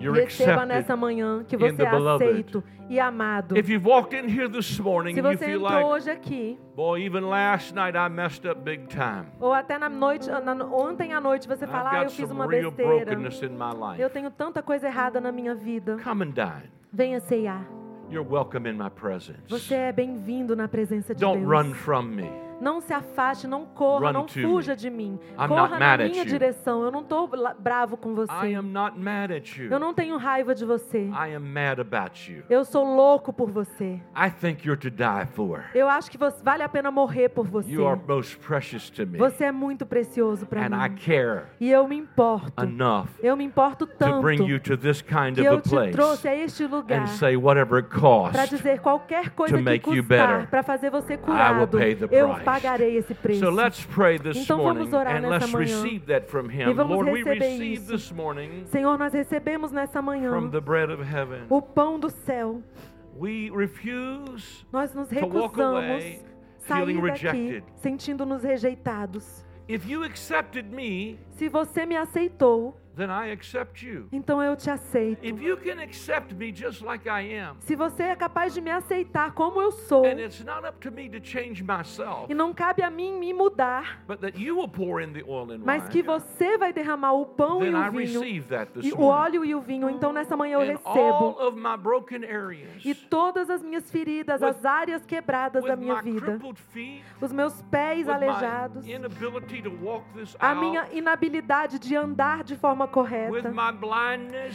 [0.00, 3.54] You're receba nessa manhã que você é aceito e amado.
[3.54, 7.04] If you've walked in here this morning Se você feel entrou like, hoje aqui, boy,
[7.04, 9.26] even last night I messed up big time.
[9.38, 13.04] ou até na noite, na- ontem à noite você fala, ah, eu fiz uma besteira.
[13.04, 14.00] brokenness in my life.
[14.00, 15.98] Eu tenho tanta coisa errada na minha vida.
[16.02, 16.70] Come and dine.
[16.90, 17.66] Venha ceiar.
[18.10, 19.38] You're welcome in my presence.
[19.48, 21.48] Você é bem-vindo na presença de Don't Deus.
[21.48, 22.49] run from me.
[22.60, 24.76] Não se afaste, não corra, Run não to fuja me.
[24.76, 25.18] de mim.
[25.38, 26.82] I'm Corra na minha direção.
[26.84, 28.54] Eu não estou bravo com I você.
[28.54, 29.70] am not mad at you.
[29.70, 31.04] Eu não tenho raiva de você.
[31.08, 32.42] I am mad about you.
[32.50, 34.00] Eu sou louco por você.
[34.16, 35.64] I think you're to die for.
[35.74, 37.70] Eu acho que você- vale a pena morrer por você.
[37.70, 39.18] You are most precious to me.
[39.18, 40.96] Você é muito precioso para mim.
[41.06, 42.62] care E eu me importo.
[42.64, 45.70] enough Eu me importo to tanto bring you to this kind que of eu te
[45.70, 47.88] place trouxe a este lugar and say whatever it
[48.32, 51.78] para dizer qualquer coisa que custar para fazer você curado.
[51.78, 52.28] pay the Eu.
[52.52, 53.40] Pagarei esse preço.
[53.44, 55.82] So let's pray this Então vamos morning orar and nessa let's manhã.
[55.82, 56.74] receive that from E Him.
[56.74, 57.86] vamos Lord, we receber receive isso.
[57.92, 61.42] this morning Senhor, nós recebemos nessa manhã from the bread of heaven.
[61.48, 62.62] o pão do céu.
[63.18, 66.02] We refuse Nós nos recusamos
[66.58, 67.64] sair feeling daqui rejected.
[67.76, 69.44] sentindo-nos rejeitados.
[69.68, 74.06] If you accepted me, Se você me aceitou, then I accept you.
[74.12, 75.24] então eu te aceito.
[75.24, 78.70] If you can accept me just like I am, Se você é capaz de me
[78.70, 82.52] aceitar como eu sou, and it's not up to me to change myself, e não
[82.52, 85.88] cabe a mim me mudar, but that you will pour in the oil and mas
[85.88, 88.92] que você vai derramar o pão e then I o vinho, receive that this e
[88.92, 89.88] o óleo e o vinho.
[89.90, 91.46] Então nessa manhã eu And all recebo.
[91.46, 95.94] of my broken areas, E todas as minhas feridas, With- as áreas quebradas da minha
[95.96, 96.38] my vida,
[96.72, 102.42] feet, os meus pés aleijados, my inability to walk this a minha inabilidade de andar
[102.44, 103.52] de forma correta,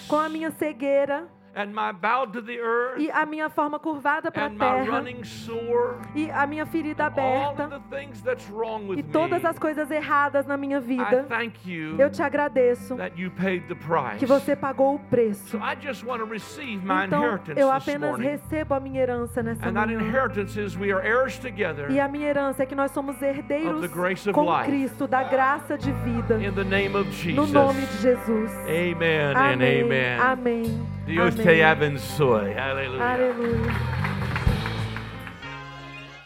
[0.07, 4.29] com a minha cegueira and my bow to the earth, e a minha forma curvada
[4.31, 8.99] para a terra running sore, e a minha ferida aberta the things that's wrong with
[8.99, 11.25] e todas me, as coisas erradas na minha vida.
[11.29, 14.17] thank you Eu te agradeço that you paid the price.
[14.19, 15.47] que você pagou o preço.
[15.49, 19.41] So I just want to receive my Então inheritance eu apenas recebo a minha herança
[19.41, 20.01] nessa And that manhã.
[20.01, 23.85] inheritance is we are heirs together E a minha herança é que nós somos herdeiros
[24.33, 24.45] com.
[24.65, 26.35] Cristo da graça de vida.
[26.43, 27.11] in the name of No
[27.45, 27.51] Jesus.
[27.51, 28.51] nome de Jesus.
[28.67, 30.94] Amen and Amém.
[31.05, 31.19] Amen.
[31.19, 31.31] Amém.
[31.31, 32.53] Dios te abençoe.
[32.57, 33.03] Aleluia.
[33.03, 34.05] Aleluia.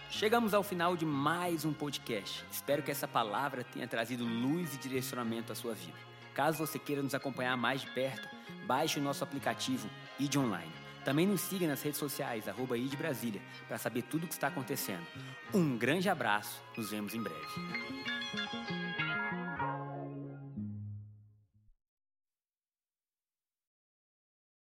[0.09, 2.43] Chegamos ao final de mais um podcast.
[2.51, 5.97] Espero que essa palavra tenha trazido luz e direcionamento à sua vida.
[6.33, 8.27] Caso você queira nos acompanhar mais de perto,
[8.65, 10.71] baixe o nosso aplicativo ID Online.
[11.05, 14.47] Também nos siga nas redes sociais, arroba ID Brasília, para saber tudo o que está
[14.47, 15.05] acontecendo.
[15.53, 19.08] Um grande abraço, nos vemos em breve.